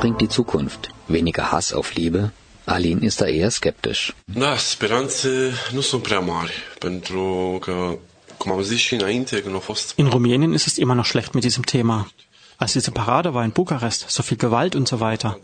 Bringt 0.00 0.20
die 0.20 0.28
Zukunft? 0.28 0.82
Weniger 1.08 1.52
Hass 1.52 1.72
auf 1.72 1.94
Liebe? 1.94 2.32
Alin 2.66 3.02
ist 3.02 3.20
da 3.20 3.26
eher 3.26 3.50
skeptisch. 3.50 4.12
Da, 4.26 4.56
speranțe 4.56 5.52
nu 5.72 5.80
sunt 5.80 6.02
prea 6.02 6.20
mari, 6.20 6.52
pentru 6.78 7.58
că, 7.60 7.98
cum 8.36 8.52
am 8.52 8.62
zis 8.62 8.78
și 8.78 8.94
înainte, 8.94 9.42
când. 9.42 9.62
In 9.94 10.06
Rumänien 10.06 10.52
ist 10.52 10.66
es 10.66 10.76
immer 10.76 10.96
noch 10.96 11.06
schlecht 11.08 11.32
mit 11.32 11.42
diesem 11.42 11.62
Thema. 11.62 12.10
Als 12.56 12.72
diese 12.72 12.90
Parade 12.90 13.28
war 13.28 13.44
in 13.44 13.50
Bukarest, 13.50 14.04
so 14.08 14.22
viel 14.22 14.36
Gewalt 14.36 14.74
und 14.74 14.86
so 14.88 14.96
weiter. 14.98 15.38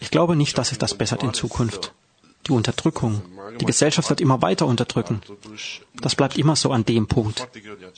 Ich 0.00 0.10
glaube 0.10 0.34
nicht, 0.34 0.54
dass 0.56 0.68
sich 0.68 0.78
das 0.78 0.94
bessert 0.94 1.22
in 1.22 1.32
Zukunft. 1.32 1.92
Die 2.46 2.52
Unterdrückung. 2.52 3.22
Die 3.60 3.64
Gesellschaft 3.64 4.08
wird 4.08 4.20
immer 4.20 4.42
weiter 4.42 4.66
unterdrücken. 4.66 5.20
Das 6.00 6.14
bleibt 6.14 6.36
immer 6.36 6.56
so 6.56 6.70
an 6.70 6.84
dem 6.84 7.06
Punkt. 7.06 7.46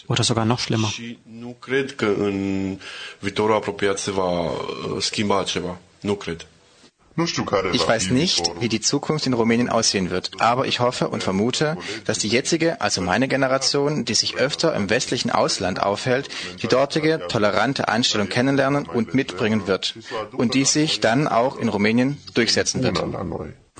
Oder 0.08 0.24
sogar 0.24 0.44
noch 0.44 0.58
schlimmer. 0.60 0.90
Uh. 6.06 6.24
Ich 7.72 7.88
weiß 7.88 8.10
nicht, 8.10 8.52
wie 8.60 8.68
die 8.68 8.80
Zukunft 8.80 9.26
in 9.26 9.32
Rumänien 9.32 9.68
aussehen 9.68 10.10
wird, 10.10 10.30
aber 10.38 10.66
ich 10.66 10.78
hoffe 10.78 11.08
und 11.08 11.24
vermute, 11.24 11.76
dass 12.04 12.20
die 12.20 12.28
jetzige, 12.28 12.80
also 12.80 13.00
meine 13.00 13.26
Generation, 13.26 14.04
die 14.04 14.14
sich 14.14 14.36
öfter 14.36 14.72
im 14.76 14.88
westlichen 14.88 15.30
Ausland 15.30 15.82
aufhält, 15.82 16.28
die 16.62 16.68
dortige 16.68 17.20
tolerante 17.28 17.88
Einstellung 17.88 18.28
kennenlernen 18.28 18.86
und 18.86 19.14
mitbringen 19.14 19.66
wird 19.66 19.96
und 20.32 20.54
die 20.54 20.64
sich 20.64 21.00
dann 21.00 21.26
auch 21.26 21.58
in 21.58 21.68
Rumänien 21.68 22.18
durchsetzen 22.34 22.84
wird. 22.84 23.02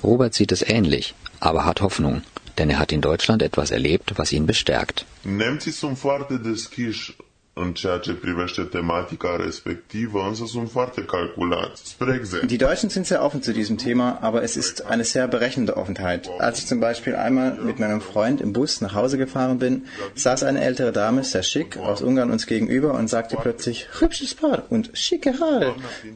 Robert 0.03 0.33
sieht 0.33 0.51
es 0.51 0.61
ähnlich, 0.61 1.13
aber 1.39 1.65
hat 1.65 1.81
Hoffnung, 1.81 2.21
denn 2.57 2.69
er 2.69 2.79
hat 2.79 2.91
in 2.91 3.01
Deutschland 3.01 3.41
etwas 3.41 3.71
erlebt, 3.71 4.17
was 4.17 4.31
ihn 4.31 4.45
bestärkt. 4.45 5.05
Nemții 5.21 5.71
sunt 5.71 5.97
foarte 5.97 6.37
deschiși 6.37 7.15
în 7.61 7.73
ceea 7.73 7.97
ce 7.97 8.13
privește 8.13 8.61
tematica 8.61 9.35
respectivă, 9.45 10.25
însă 10.27 10.43
sunt 10.47 10.69
foarte 10.71 11.01
calculați. 11.01 11.81
Spre 11.89 12.15
exemplu, 12.19 12.47
Die 12.47 12.57
Deutschen 12.57 12.89
sind 12.89 13.05
sehr 13.05 13.21
offen 13.23 13.41
zu 13.41 13.51
diesem 13.51 13.75
Thema, 13.75 14.17
aber 14.21 14.41
es 14.43 14.55
ist 14.55 14.83
eine 14.89 15.03
sehr 15.03 15.27
berechnende 15.27 15.71
Offenheit. 15.81 16.29
Als 16.39 16.57
ich 16.59 16.65
zum 16.65 16.79
Beispiel 16.79 17.15
einmal 17.15 17.57
mit 17.69 17.77
meinem 17.79 18.01
Freund 18.11 18.41
im 18.41 18.51
Bus 18.51 18.81
nach 18.81 18.93
Hause 18.93 19.17
gefahren 19.17 19.57
bin, 19.57 19.85
saß 20.15 20.43
eine 20.43 20.61
ältere 20.61 20.91
Dame, 20.91 21.23
sehr 21.23 21.43
schick, 21.43 21.77
aus 21.77 22.01
Ungarn 22.01 22.31
uns 22.31 22.45
gegenüber 22.45 22.93
und 22.99 23.07
sagte 23.09 23.35
plötzlich, 23.43 23.87
hübsches 23.99 24.33
Paar 24.35 24.63
und 24.69 24.89
schicke 24.93 25.31
Haare. 25.39 25.75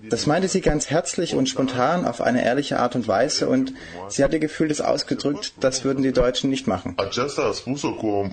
Das 0.10 0.26
meinte 0.26 0.48
sie 0.48 0.62
ganz 0.62 0.90
herzlich 0.90 1.36
und 1.36 1.50
spontan 1.50 2.06
auf 2.06 2.20
eine 2.22 2.44
ehrliche 2.44 2.80
Art 2.80 2.96
und 2.96 3.08
Weise 3.08 3.48
und 3.50 3.74
sie 4.10 4.24
hat 4.24 4.34
ihr 4.34 4.40
Gefühl 4.40 4.68
das 4.70 4.82
ausgedrückt, 4.82 5.54
das 5.60 5.84
würden 5.84 6.04
die 6.04 6.14
Deutschen 6.14 6.50
nicht 6.50 6.68
machen. 6.68 6.96
aceasta 6.98 7.42
a 7.50 7.52
spus-o 7.54 7.92
cu 7.94 8.08
o 8.08 8.28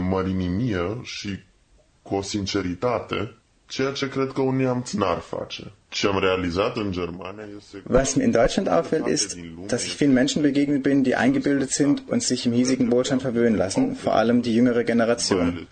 mărinimie 0.00 1.00
și 1.02 1.38
cu 2.10 2.16
o 2.16 2.22
sinceritate, 2.22 3.34
ceea 3.66 3.92
ce 3.92 4.08
cred 4.08 4.32
că 4.32 4.40
un 4.40 4.56
neamț 4.56 4.92
n-ar 4.92 5.18
face. 5.18 5.72
Was 7.88 8.14
mir 8.14 8.24
in 8.24 8.30
Deutschland 8.30 8.68
auffällt, 8.68 9.06
ist, 9.06 9.36
dass 9.66 9.82
ich 9.86 9.94
vielen 10.00 10.14
Menschen 10.20 10.42
begegnet 10.42 10.82
bin, 10.82 11.02
die 11.02 11.14
eingebildet 11.24 11.70
sind 11.70 12.02
und 12.12 12.22
sich 12.22 12.46
im 12.46 12.52
hiesigen 12.52 12.90
Wohlstand 12.92 13.22
verwöhnen 13.22 13.56
lassen, 13.56 13.96
vor 14.04 14.14
allem 14.14 14.42
die 14.42 14.54
jüngere 14.54 14.84
Generation. 14.84 15.66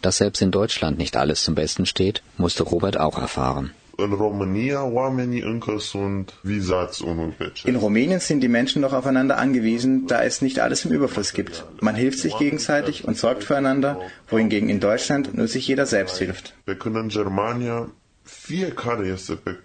Dass 0.00 0.16
selbst 0.16 0.40
in 0.42 0.50
Deutschland 0.50 0.98
nicht 0.98 1.16
alles 1.16 1.38
zum 1.46 1.54
Besten 1.54 1.86
steht, 1.86 2.22
musste 2.36 2.62
Robert 2.62 2.96
auch 3.06 3.18
erfahren. 3.18 3.66
În 4.02 4.16
România, 4.18 4.82
oamenii 4.84 5.40
încă 5.40 5.74
sunt 5.78 6.34
vizați 6.42 7.04
unul 7.04 7.34
pe 7.38 7.52
In 7.64 7.78
Rumänien 7.78 8.18
sind 8.18 8.40
die 8.40 8.48
Menschen 8.48 8.80
noch 8.80 8.92
aufeinander 8.92 9.36
angewiesen, 9.36 10.06
da 10.06 10.24
es 10.24 10.40
nicht 10.40 10.58
alles 10.58 10.82
im 10.82 10.92
Überfluss 10.92 11.32
gibt. 11.32 11.64
Man 11.80 11.94
hilft 11.94 12.18
sich 12.18 12.36
gegenseitig 12.36 13.04
und 13.04 13.16
sorgt 13.16 13.42
füreinander, 13.42 13.96
wohingegen 14.28 14.68
in 14.68 14.78
Deutschland 14.78 15.30
nur 15.32 15.46
sich 15.46 15.66
jeder 15.66 15.86
selbst 15.86 16.18
hilft. 16.18 16.54
Pe 16.64 16.74
când 16.74 16.96
în 16.96 17.08
Germania, 17.08 17.92
fiecare 18.22 19.06
este 19.12 19.34
pe 19.34 19.58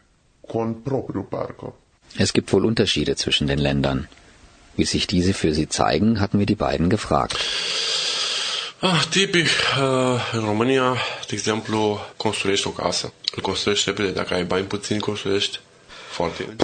cont 0.48 0.78
propriu, 0.84 1.22
parcă. 1.22 1.74
Es 2.18 2.32
gibt 2.32 2.50
wohl 2.52 2.64
Unterschiede 2.64 3.14
zwischen 3.14 3.48
den 3.48 3.60
Ländern. 3.60 4.08
Wie 4.78 4.86
sich 4.86 5.06
diese 5.08 5.34
für 5.34 5.54
sie 5.54 5.68
zeigen, 5.68 6.20
hatten 6.20 6.38
wir 6.38 6.46
die 6.46 6.56
beiden 6.56 6.90
gefragt. 6.90 7.38
Ah, 8.88 9.02
tipic, 9.10 9.48
uh, 9.48 10.32
în 10.32 10.46
România, 10.46 10.94
de 11.28 11.34
exemplu, 11.34 12.00
construiești 12.18 12.68
o 12.68 12.70
casă. 12.70 13.14
Îl 13.36 13.42
construiești 13.42 13.90
repede. 13.90 14.12
Dacă 14.12 14.34
ai 14.34 14.44
bani 14.44 14.66
puțini, 14.66 15.00
construiești 15.00 15.60
foarte... 16.10 16.56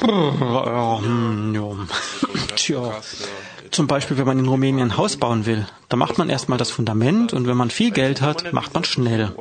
Zum 3.69 3.86
Beispiel, 3.86 4.15
wenn 4.15 4.27
man 4.27 4.38
in 4.38 4.45
Rumänien 4.45 4.88
ein 4.88 4.95
Haus 4.97 5.15
bauen 5.15 5.45
will, 5.45 5.63
da 5.88 5.95
macht 5.95 6.17
man 6.17 6.29
erstmal 6.29 6.57
das 6.57 6.69
Fundament 6.69 7.31
und 7.31 7.45
wenn 7.45 7.55
man 7.55 7.69
viel 7.69 7.91
Geld 7.91 8.19
hat, 8.19 8.51
macht 8.51 8.73
man 8.73 8.84
schnell. 8.84 9.36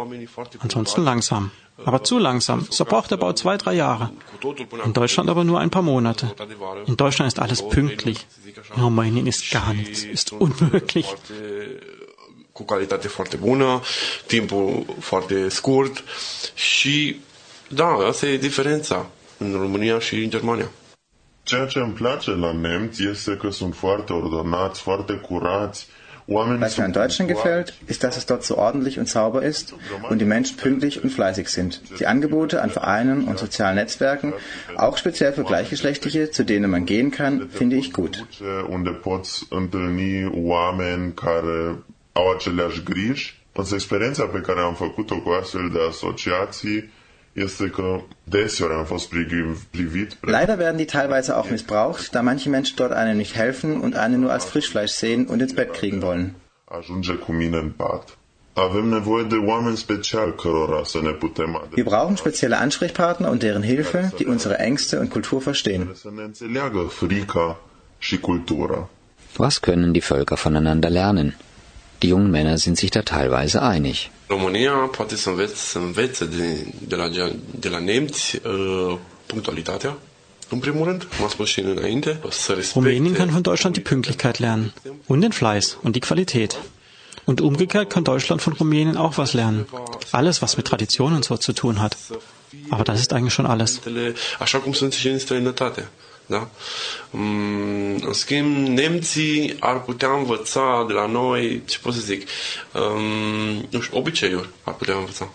Ansonsten 0.58 1.02
langsam. 1.02 1.50
Aber 1.84 2.02
zu 2.04 2.18
langsam. 2.18 2.66
So 2.70 2.84
braucht 2.84 3.10
der 3.10 3.16
Bau 3.16 3.32
zwei, 3.32 3.56
drei 3.56 3.74
Jahre. 3.74 4.10
In 4.84 4.92
Deutschland 4.92 5.28
aber 5.30 5.44
nur 5.44 5.58
ein 5.58 5.70
paar 5.70 5.82
Monate. 5.82 6.24
In 6.86 6.96
Deutschland 6.96 7.26
ist 7.32 7.38
alles 7.38 7.60
pünktlich. 7.68 8.26
In 8.76 8.82
Rumänien 8.82 9.26
ist 9.26 9.50
gar 9.50 9.72
nichts. 9.74 10.04
Ist 10.04 10.32
unmöglich. 10.32 11.06
Cu 12.60 12.66
calitate 12.66 13.08
foarte 13.08 13.36
bună, 13.36 13.80
timpul 14.26 14.84
foarte 14.98 15.48
scurt 15.48 16.04
și 16.54 17.20
da, 17.68 17.86
asta 18.08 18.26
e 18.26 18.36
diferența 18.36 19.06
în 19.38 19.52
România 19.52 19.98
și 19.98 20.14
în 20.14 20.30
Germania. 20.30 20.70
Ceea 21.42 21.66
ce 21.66 21.78
îmi 21.78 21.92
place 21.92 22.30
la 22.30 22.52
nemți 22.52 23.02
este 23.10 23.36
că 23.36 23.50
sunt 23.50 23.74
foarte 23.74 24.12
ordonați, 24.12 24.80
foarte 24.80 25.12
curați, 25.12 25.86
Was 26.30 26.76
mir 26.78 26.84
an 26.84 26.92
Deutschland 26.92 27.28
gefällt, 27.28 27.72
ist, 27.88 28.04
dass 28.04 28.16
es 28.16 28.24
dort 28.24 28.44
so 28.44 28.56
ordentlich 28.56 29.00
und 29.00 29.08
sauber 29.08 29.42
ist 29.42 29.74
und 30.08 30.20
die 30.20 30.24
Menschen 30.24 30.56
pünktlich 30.56 31.02
und 31.02 31.10
fleißig 31.10 31.48
sind. 31.48 31.80
Die 31.98 32.06
Angebote 32.06 32.62
an 32.62 32.70
Vereinen 32.70 33.24
und 33.26 33.38
sozialen 33.40 33.74
Netzwerken, 33.74 34.32
auch 34.76 34.96
speziell 34.96 35.32
für 35.32 35.42
Gleichgeschlechtliche, 35.42 36.30
zu 36.30 36.44
denen 36.44 36.70
man 36.70 36.86
gehen 36.86 37.10
kann, 37.10 37.50
finde 37.50 37.76
ich 37.76 37.92
gut. 37.92 38.24
Aceleași 42.36 42.82
griji, 42.82 43.42
însă 43.52 43.74
experiența 43.74 44.24
pe 44.24 44.38
care 44.40 44.60
am 44.60 44.74
făcut-o 44.74 45.18
cu 45.20 45.30
astfel 45.40 45.68
de 45.72 45.78
asociații 45.88 46.90
este 47.32 47.66
că 47.66 48.00
deseori 48.24 48.72
am 48.74 48.84
fost 48.84 49.08
privi- 49.08 49.58
privit 49.70 50.16
Leider 50.20 50.58
werden 50.58 50.76
die 50.76 50.84
teilweise 50.84 51.32
auch 51.32 51.50
missbraucht, 51.50 52.10
da 52.10 52.20
manche 52.20 52.48
Menschen 52.48 52.74
dort 52.76 52.92
einem 52.92 53.16
nicht 53.16 53.34
helfen 53.34 53.80
und 53.80 53.94
einen 53.94 54.20
nur 54.20 54.30
als 54.30 54.44
Frischfleisch 54.44 54.92
sehen 54.94 55.26
und 55.28 55.40
ins 55.40 55.52
Bett 55.52 55.72
kriegen 55.76 56.00
wollen. 56.02 56.34
ajunge 56.64 57.12
cu 57.12 57.32
mine 57.32 57.56
în 57.56 57.68
pat. 57.76 58.18
Avem 58.52 58.84
nevoie 58.88 59.24
de 59.24 59.34
oameni 59.36 59.76
speciali 59.76 60.34
cărora 60.34 60.80
să 60.84 60.98
ne 61.02 61.10
putem 61.10 61.48
adresa. 61.56 61.72
Wir 61.76 61.84
brauchen 61.84 62.16
spezielle 62.16 62.56
Ansprechpartner 62.56 63.28
und 63.30 63.40
deren 63.40 63.62
Hilfe, 63.62 64.12
die 64.16 64.26
unsere 64.26 64.56
Ängste 64.68 64.96
und 64.98 65.08
Kultur 65.10 65.38
verstehen. 65.42 65.88
Să 65.94 66.08
ne 66.16 66.22
înțeleagă 66.22 66.78
frica 66.78 67.60
și 67.98 68.18
cultura. 68.18 68.88
Was 69.36 69.60
können 69.60 69.90
die 69.90 70.02
Völker 70.02 70.36
voneinander 70.42 70.90
lernen? 70.90 71.36
Die 72.02 72.08
jungen 72.08 72.30
Männer 72.30 72.56
sind 72.56 72.76
sich 72.78 72.90
da 72.90 73.02
teilweise 73.02 73.58
einig. 73.58 73.96
România 74.28 74.72
poate 74.72 75.16
să 75.16 75.28
învețe, 75.28 75.54
să 75.54 75.78
învețe 75.78 76.24
de, 76.24 76.66
de, 76.88 76.96
la, 76.96 77.08
ge- 77.08 77.34
de 77.58 77.68
la 77.68 77.78
nemți 77.78 78.40
uh, 78.46 78.98
punctualitatea, 79.26 79.96
Rumänien 82.74 83.14
kann 83.14 83.30
von 83.30 83.42
Deutschland 83.42 83.76
die 83.76 83.82
Pünktlichkeit 83.82 84.38
lernen 84.40 84.72
und 85.06 85.20
den 85.20 85.32
Fleiß 85.32 85.78
und 85.82 85.94
die 85.96 86.00
Qualität. 86.00 86.58
Und 87.26 87.40
umgekehrt 87.40 87.90
kann 87.90 88.02
Deutschland 88.04 88.42
von 88.42 88.54
Rumänien 88.54 88.96
auch 88.96 89.16
was 89.18 89.32
lernen. 89.34 89.66
Alles, 90.10 90.42
was 90.42 90.56
mit 90.56 90.66
Tradition 90.66 91.12
und 91.14 91.24
so 91.24 91.36
zu 91.36 91.52
tun 91.52 91.80
hat. 91.80 91.96
Aber 92.70 92.82
das 92.84 92.98
ist 93.00 93.12
eigentlich 93.12 93.32
schon 93.34 93.46
alles. 93.46 93.80
Ele, 93.86 94.14
așa 94.40 94.58
cum 94.58 94.72
sunt 94.72 94.92
și 94.92 95.08
în 95.08 95.18
străinătate. 95.18 95.88
Da? 96.30 96.48
Mm, 97.10 97.94
În 98.06 98.12
schimb, 98.12 98.66
nemții 98.66 99.56
ar 99.60 99.80
putea 99.82 100.08
învăța 100.12 100.84
de 100.86 100.92
la 100.92 101.06
noi, 101.06 101.62
ce 101.66 101.78
pot 101.82 101.92
să 101.94 102.00
zic, 102.00 102.28
um, 102.74 103.66
nu 103.70 103.80
știu, 103.80 103.98
obiceiuri 103.98 104.48
ar 104.64 104.74
putea 104.74 104.94
învăța. 104.96 105.28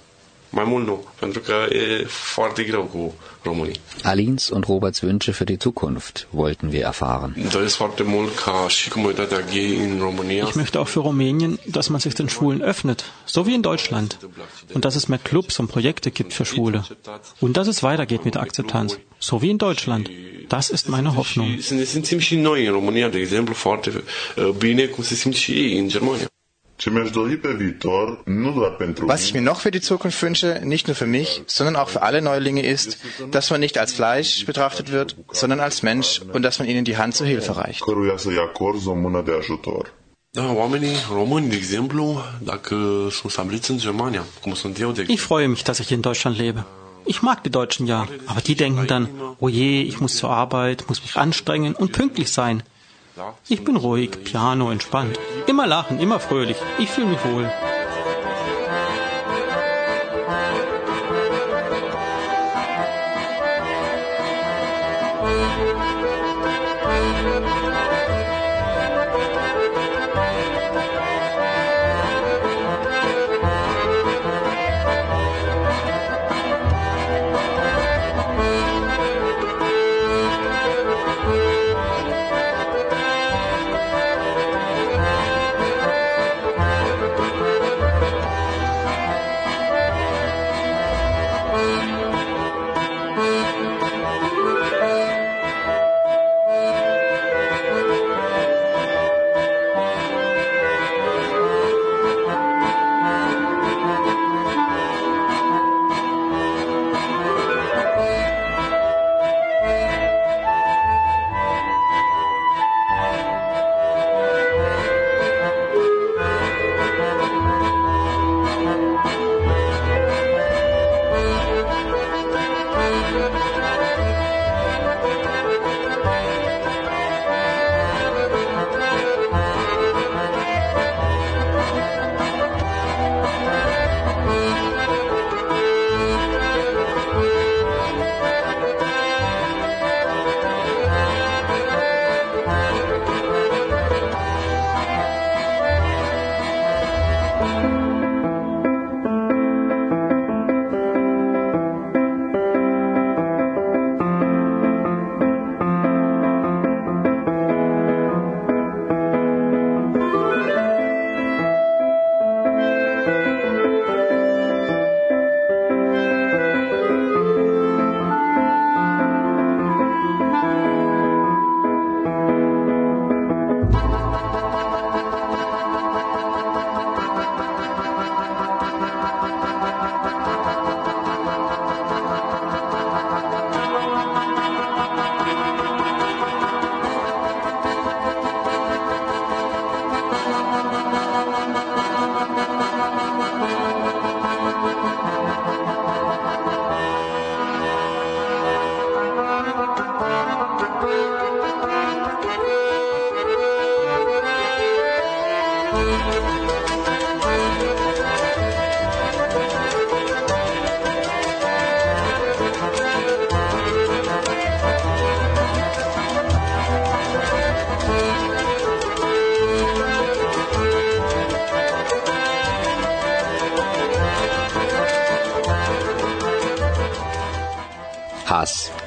Mai 0.50 0.64
mult 0.64 0.86
nu, 0.86 1.04
pentru 1.20 1.40
că 1.40 1.66
e 1.70 2.04
foarte 2.08 2.64
greu 2.64 2.84
cu 2.84 3.14
românii. 3.44 3.80
Alins 4.04 4.50
und 4.50 4.64
Roberts 4.66 5.02
Wünsche 5.02 5.32
für 5.34 5.44
die 5.44 5.58
Zukunft 5.62 6.28
wollten 6.32 6.70
wir 6.70 6.84
erfahren. 6.86 7.34
Îmi 7.38 7.50
doresc 7.50 7.76
foarte 7.76 8.04
mult 8.04 8.36
ca 8.36 8.66
și 8.68 8.90
comunitatea 8.90 9.40
gay 9.40 9.76
în 9.90 9.98
România 10.00 10.44
Ich 10.48 10.56
möchte 10.64 10.78
auch 10.78 10.90
für 10.90 11.02
Rumänien, 11.02 11.60
dass 11.72 11.88
man 11.88 12.00
sich 12.00 12.14
den 12.16 12.28
Schwulen 12.28 12.62
öffnet, 12.62 13.04
so 13.26 13.42
wie 13.46 13.54
in 13.54 13.62
Deutschland. 13.62 14.18
Und 14.74 14.84
dass 14.84 14.96
es 14.96 15.06
mehr 15.06 15.20
Clubs 15.24 15.58
und 15.58 15.70
Projekte 15.70 16.10
gibt 16.10 16.34
für 16.34 16.46
Schwule. 16.46 16.84
Und 17.40 17.52
dass 17.58 17.68
es 17.68 17.82
weitergeht 17.82 18.24
mit 18.24 18.34
der 18.34 18.42
Akzeptanz, 18.42 18.98
so 19.20 19.42
wie 19.42 19.50
in 19.50 19.58
Deutschland. 19.58 20.10
Das 20.48 20.68
ist 20.70 20.88
meine 20.88 21.10
Hoffnung. 21.10 21.50
Și 21.56 21.62
să 21.62 21.74
ne 21.74 21.84
simțim 21.84 22.20
și 22.20 22.36
noi 22.36 22.66
în 22.66 22.72
România, 22.72 23.10
de 23.10 23.18
exemplu, 23.20 23.54
foarte 23.54 24.04
bine 24.58 24.86
cum 24.86 25.04
se 25.04 25.16
simt 25.16 25.36
și 25.36 25.52
ei 25.52 25.78
în 25.78 25.88
Germania. 25.88 26.28
Ce 26.78 26.90
mi-aș 26.90 27.10
dori 27.10 27.38
pe 27.38 27.52
viitor, 27.58 28.22
nu 28.26 28.52
doar 28.52 28.72
pentru 28.72 29.06
Was 29.06 29.24
ich 29.26 29.34
mir 29.34 29.44
noch 29.44 29.60
für 29.66 29.70
die 29.70 29.80
Zukunft 29.80 30.22
wünsche, 30.22 30.60
nicht 30.64 30.88
nur 30.88 30.96
für 30.96 31.08
mich, 31.08 31.42
sondern 31.46 31.76
auch 31.76 31.90
für 31.90 32.02
alle 32.02 32.22
Neulinge 32.22 32.62
ist, 32.62 32.98
dass 33.30 33.50
man 33.50 33.60
nicht 33.60 33.78
als 33.78 33.94
Fleisch 33.94 34.46
betrachtet 34.46 34.92
wird, 34.92 35.16
sondern 35.32 35.60
als 35.60 35.82
Mensch 35.82 36.22
und 36.34 36.42
dass 36.44 36.60
man 36.60 36.68
ihnen 36.68 36.84
die 36.84 36.98
Hand 36.98 37.16
zur 37.16 37.28
Hilfe 37.28 37.56
reicht. 37.56 37.82
Ich 45.08 45.22
freue 45.22 45.48
mich, 45.48 45.64
dass 45.64 45.80
ich 45.80 45.92
in 45.92 46.02
Deutschland 46.02 46.38
lebe. 46.38 46.66
Ich 47.06 47.22
mag 47.22 47.44
die 47.44 47.52
Deutschen 47.52 47.88
ja, 47.88 48.08
aber 48.28 48.42
die 48.42 48.56
denken 48.56 48.88
dann, 48.88 49.10
oh 49.40 49.48
je, 49.48 49.82
ich 49.82 50.00
muss 50.00 50.18
zur 50.18 50.32
Arbeit, 50.32 50.86
muss 50.88 51.02
mich 51.02 51.16
anstrengen 51.18 51.76
und 51.76 51.92
pünktlich 51.92 52.32
sein. 52.32 52.64
Ich 53.48 53.64
bin 53.64 53.78
ruhig, 53.78 54.24
piano, 54.24 54.72
entspannt. 54.72 55.20
Immer 55.48 55.68
lachen, 55.68 56.00
immer 56.00 56.20
fröhlich. 56.20 56.58
Ich 56.80 56.90
fühle 56.90 57.08
mich 57.08 57.24
wohl. 57.24 57.50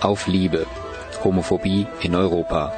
Auf 0.09 0.27
Liebe. 0.27 0.67
Homophobie 1.23 1.87
in 2.01 2.15
Europa. 2.15 2.73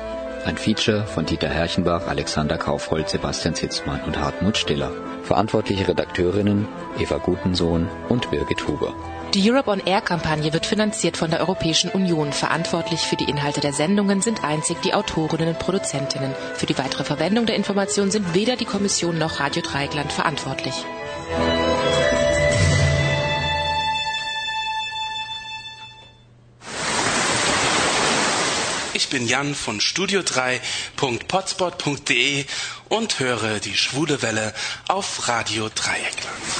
Ein 0.44 0.56
Feature 0.56 1.06
von 1.06 1.26
Dieter 1.26 1.48
Herrchenbach, 1.48 2.08
Alexander 2.08 2.58
Kaufhold, 2.58 3.08
Sebastian 3.08 3.54
Zitzmann 3.54 4.00
und 4.04 4.18
Hartmut 4.18 4.56
Stiller. 4.56 4.90
Verantwortliche 5.22 5.86
Redakteurinnen 5.86 6.66
Eva 6.98 7.18
Gutensohn 7.18 7.88
und 8.08 8.30
Birgit 8.32 8.66
Huber. 8.66 8.94
Die 9.34 9.48
Europe 9.48 9.70
on 9.70 9.80
Air 9.86 10.00
Kampagne 10.00 10.52
wird 10.52 10.66
finanziert 10.66 11.16
von 11.16 11.30
der 11.30 11.38
Europäischen 11.38 11.90
Union. 11.92 12.32
Verantwortlich 12.32 13.02
für 13.02 13.14
die 13.14 13.30
Inhalte 13.30 13.60
der 13.60 13.72
Sendungen 13.72 14.22
sind 14.22 14.42
einzig 14.42 14.78
die 14.82 14.92
Autorinnen 14.92 15.50
und 15.50 15.58
Produzentinnen. 15.60 16.34
Für 16.56 16.66
die 16.66 16.78
weitere 16.78 17.04
Verwendung 17.04 17.46
der 17.46 17.54
Informationen 17.54 18.10
sind 18.10 18.34
weder 18.34 18.56
die 18.56 18.64
Kommission 18.64 19.18
noch 19.18 19.38
Radio 19.38 19.62
Dreieckland 19.62 20.10
verantwortlich. 20.10 20.74
Bin 29.10 29.26
Jan 29.26 29.54
von 29.54 29.80
studio3.potspot.de 29.80 32.46
und 32.88 33.18
höre 33.18 33.58
die 33.58 33.76
Schwule 33.76 34.22
Welle 34.22 34.54
auf 34.88 35.28
Radio 35.28 35.68
Dreieckland. 35.68 36.59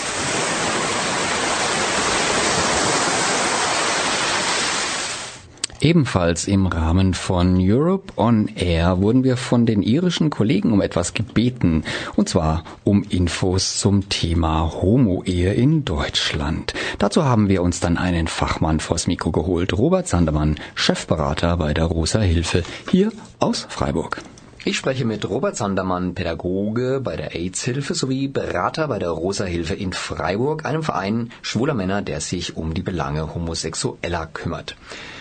Ebenfalls 5.82 6.46
im 6.46 6.66
Rahmen 6.66 7.14
von 7.14 7.56
Europe 7.58 8.12
on 8.18 8.48
Air 8.54 9.00
wurden 9.00 9.24
wir 9.24 9.38
von 9.38 9.64
den 9.64 9.82
irischen 9.82 10.28
Kollegen 10.28 10.72
um 10.72 10.82
etwas 10.82 11.14
gebeten, 11.14 11.84
und 12.16 12.28
zwar 12.28 12.64
um 12.84 13.02
Infos 13.08 13.78
zum 13.78 14.10
Thema 14.10 14.74
Homo-Ehe 14.74 15.54
in 15.54 15.86
Deutschland. 15.86 16.74
Dazu 16.98 17.24
haben 17.24 17.48
wir 17.48 17.62
uns 17.62 17.80
dann 17.80 17.96
einen 17.96 18.28
Fachmann 18.28 18.80
vors 18.80 19.06
Mikro 19.06 19.30
geholt, 19.30 19.72
Robert 19.72 20.06
Sandermann, 20.06 20.56
Chefberater 20.74 21.56
bei 21.56 21.72
der 21.72 21.86
Rosa 21.86 22.20
Hilfe, 22.20 22.62
hier 22.90 23.10
aus 23.38 23.66
Freiburg. 23.70 24.20
Ich 24.66 24.76
spreche 24.76 25.06
mit 25.06 25.26
Robert 25.26 25.56
Sandermann, 25.56 26.12
Pädagoge 26.12 27.00
bei 27.02 27.16
der 27.16 27.34
AIDS-Hilfe 27.34 27.94
sowie 27.94 28.28
Berater 28.28 28.88
bei 28.88 28.98
der 28.98 29.08
Rosa 29.08 29.46
Hilfe 29.46 29.72
in 29.72 29.94
Freiburg, 29.94 30.66
einem 30.66 30.82
Verein 30.82 31.30
schwuler 31.40 31.72
Männer, 31.72 32.02
der 32.02 32.20
sich 32.20 32.58
um 32.58 32.74
die 32.74 32.82
Belange 32.82 33.34
Homosexueller 33.34 34.26
kümmert. 34.26 34.76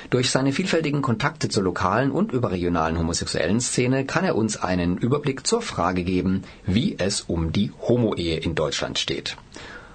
Durch 0.10 0.32
seine 0.32 0.54
vielfältigen 0.54 1.04
Kontakte 1.04 1.50
zur 1.50 1.62
lokalen 1.64 2.10
und 2.10 2.32
überregionalen 2.32 2.98
homosexuellen 2.98 3.62
Szene 3.62 4.06
kann 4.06 4.26
er 4.26 4.36
uns 4.36 4.58
einen 4.58 4.98
Überblick 4.98 5.46
zur 5.46 5.62
Frage 5.62 6.04
geben, 6.04 6.44
wie 6.66 6.96
es 6.98 7.22
um 7.22 7.52
die 7.52 7.72
Homo-Ehe 7.88 8.38
in 8.38 8.56
Deutschland 8.56 8.98
steht. 8.98 9.38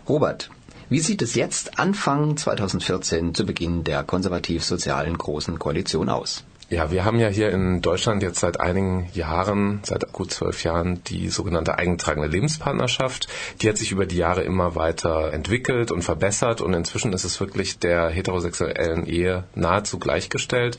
Robert, 0.08 0.50
wie 0.88 1.00
sieht 1.00 1.22
es 1.22 1.34
jetzt 1.34 1.80
Anfang 1.80 2.36
2014 2.36 3.34
zu 3.34 3.44
Beginn 3.44 3.82
der 3.82 4.04
konservativ-sozialen 4.04 5.18
Großen 5.18 5.58
Koalition 5.58 6.08
aus? 6.08 6.44
Ja, 6.70 6.90
wir 6.90 7.04
haben 7.04 7.20
ja 7.20 7.28
hier 7.28 7.50
in 7.50 7.82
Deutschland 7.82 8.22
jetzt 8.22 8.40
seit 8.40 8.58
einigen 8.58 9.10
Jahren, 9.12 9.80
seit 9.84 10.10
gut 10.12 10.32
zwölf 10.32 10.64
Jahren, 10.64 11.04
die 11.04 11.28
sogenannte 11.28 11.76
eingetragene 11.76 12.26
Lebenspartnerschaft. 12.26 13.28
Die 13.60 13.68
hat 13.68 13.76
sich 13.76 13.92
über 13.92 14.06
die 14.06 14.16
Jahre 14.16 14.42
immer 14.42 14.74
weiter 14.74 15.32
entwickelt 15.32 15.90
und 15.90 16.02
verbessert 16.02 16.62
und 16.62 16.72
inzwischen 16.72 17.12
ist 17.12 17.24
es 17.24 17.38
wirklich 17.38 17.78
der 17.78 18.08
heterosexuellen 18.08 19.06
Ehe 19.06 19.44
nahezu 19.54 19.98
gleichgestellt. 19.98 20.78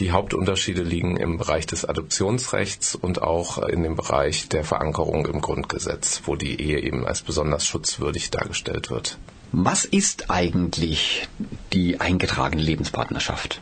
Die 0.00 0.10
Hauptunterschiede 0.10 0.82
liegen 0.82 1.16
im 1.16 1.38
Bereich 1.38 1.66
des 1.66 1.84
Adoptionsrechts 1.84 2.96
und 2.96 3.22
auch 3.22 3.58
in 3.58 3.84
dem 3.84 3.94
Bereich 3.94 4.48
der 4.48 4.64
Verankerung 4.64 5.26
im 5.26 5.40
Grundgesetz, 5.40 6.22
wo 6.24 6.34
die 6.34 6.60
Ehe 6.60 6.80
eben 6.80 7.06
als 7.06 7.22
besonders 7.22 7.64
schutzwürdig 7.64 8.32
dargestellt 8.32 8.90
wird. 8.90 9.18
Was 9.52 9.84
ist 9.84 10.30
eigentlich 10.32 11.28
die 11.72 12.00
eingetragene 12.00 12.60
Lebenspartnerschaft? 12.60 13.60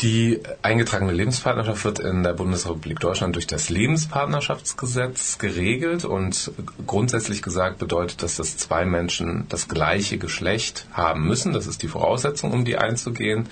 Die 0.00 0.40
eingetragene 0.62 1.12
Lebenspartnerschaft 1.12 1.84
wird 1.84 1.98
in 1.98 2.22
der 2.22 2.32
Bundesrepublik 2.32 3.00
Deutschland 3.00 3.34
durch 3.36 3.46
das 3.46 3.68
Lebenspartnerschaftsgesetz 3.68 5.36
geregelt 5.36 6.06
und 6.06 6.52
grundsätzlich 6.86 7.42
gesagt 7.42 7.78
bedeutet 7.78 8.22
das, 8.22 8.36
dass 8.36 8.56
zwei 8.56 8.86
Menschen 8.86 9.44
das 9.50 9.68
gleiche 9.68 10.16
Geschlecht 10.16 10.86
haben 10.92 11.26
müssen. 11.26 11.52
Das 11.52 11.66
ist 11.66 11.82
die 11.82 11.88
Voraussetzung, 11.88 12.52
um 12.52 12.64
die 12.64 12.78
einzugehen. 12.78 13.50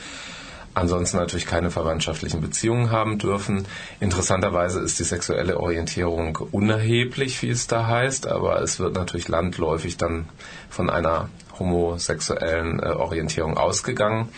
Ansonsten 0.73 1.19
natürlich 1.19 1.45
keine 1.45 1.71
verwandtschaftlichen 1.71 2.41
Beziehungen 2.41 2.91
haben 2.91 3.19
dürfen. 3.19 3.67
Interessanterweise 4.01 4.81
ist 4.81 4.99
die 4.99 5.05
sexuelle 5.05 5.61
Orientierung 5.61 6.39
unerheblich, 6.51 7.43
wie 7.43 7.51
es 7.51 7.67
da 7.67 7.87
heißt, 7.87 8.27
aber 8.27 8.63
es 8.63 8.79
wird 8.79 8.95
natürlich 8.95 9.29
landläufig 9.29 9.99
dann 9.99 10.31
von 10.71 10.89
einer 10.89 11.29
homosexuellen 11.59 12.81
äh, 12.81 12.87
Orientierung 12.87 13.59
ausgegangen. 13.59 14.31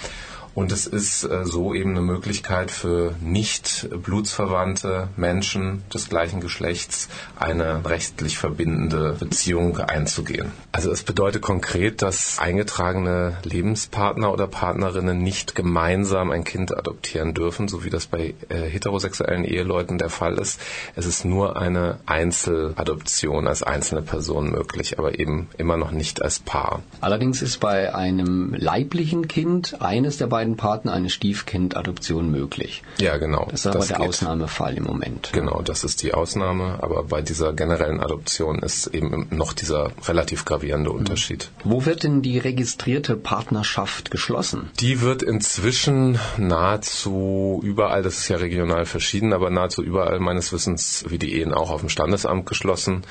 Und 0.54 0.72
es 0.72 0.86
ist 0.86 1.24
äh, 1.24 1.44
so 1.44 1.74
eben 1.74 1.90
eine 1.90 2.00
Möglichkeit 2.00 2.70
für 2.70 3.14
nicht 3.20 3.88
blutsverwandte 4.02 5.08
Menschen 5.16 5.82
des 5.92 6.08
gleichen 6.08 6.40
Geschlechts 6.40 7.08
eine 7.38 7.84
rechtlich 7.84 8.38
verbindende 8.38 9.16
Beziehung 9.18 9.78
einzugehen. 9.78 10.52
Also 10.72 10.90
es 10.90 11.02
bedeutet 11.02 11.42
konkret, 11.42 12.02
dass 12.02 12.38
eingetragene 12.38 13.36
Lebenspartner 13.44 14.32
oder 14.32 14.46
Partnerinnen 14.46 15.22
nicht 15.22 15.54
gemeinsam 15.54 16.30
ein 16.30 16.44
Kind 16.44 16.76
adoptieren 16.76 17.34
dürfen, 17.34 17.68
so 17.68 17.84
wie 17.84 17.90
das 17.90 18.06
bei 18.06 18.34
äh, 18.48 18.62
heterosexuellen 18.62 19.44
Eheleuten 19.44 19.98
der 19.98 20.10
Fall 20.10 20.38
ist. 20.38 20.60
Es 20.96 21.06
ist 21.06 21.24
nur 21.24 21.56
eine 21.56 21.98
Einzeladoption 22.06 23.46
als 23.46 23.62
einzelne 23.62 24.02
Person 24.02 24.50
möglich, 24.50 24.98
aber 24.98 25.18
eben 25.18 25.48
immer 25.58 25.76
noch 25.76 25.92
nicht 25.92 26.22
als 26.22 26.38
Paar. 26.40 26.82
Allerdings 27.00 27.42
ist 27.42 27.58
bei 27.60 27.94
einem 27.94 28.54
leiblichen 28.54 29.28
Kind 29.28 29.80
eines 29.80 30.16
der 30.16 30.26
beiden 30.26 30.39
beiden 30.40 30.56
Partner 30.56 30.94
eine 30.94 31.10
Stiefkindadoption 31.10 32.30
möglich. 32.30 32.82
Ja, 32.98 33.18
genau. 33.18 33.48
Das 33.50 33.60
ist 33.60 33.66
aber 33.66 33.80
das 33.80 33.88
der 33.88 33.98
geht. 33.98 34.08
Ausnahmefall 34.08 34.74
im 34.78 34.84
Moment. 34.84 35.30
Genau, 35.34 35.60
das 35.60 35.84
ist 35.84 36.02
die 36.02 36.14
Ausnahme, 36.14 36.78
aber 36.80 37.04
bei 37.04 37.20
dieser 37.20 37.52
generellen 37.52 38.00
Adoption 38.00 38.60
ist 38.60 38.86
eben 38.86 39.26
noch 39.30 39.52
dieser 39.52 39.90
relativ 40.08 40.46
gravierende 40.46 40.92
Unterschied. 40.92 41.50
Wo 41.62 41.84
wird 41.84 42.04
denn 42.04 42.22
die 42.22 42.38
registrierte 42.38 43.16
Partnerschaft 43.16 44.10
geschlossen? 44.10 44.70
Die 44.80 45.02
wird 45.02 45.22
inzwischen 45.22 46.18
nahezu 46.38 47.60
überall, 47.62 48.02
das 48.02 48.20
ist 48.20 48.28
ja 48.28 48.38
regional 48.38 48.86
verschieden, 48.86 49.34
aber 49.34 49.50
nahezu 49.50 49.82
überall 49.82 50.20
meines 50.20 50.54
Wissens 50.54 51.04
wie 51.08 51.18
die 51.18 51.34
Ehen 51.38 51.52
auch 51.52 51.70
auf 51.70 51.80
dem 51.80 51.90
Standesamt 51.90 52.46
geschlossen. 52.46 53.02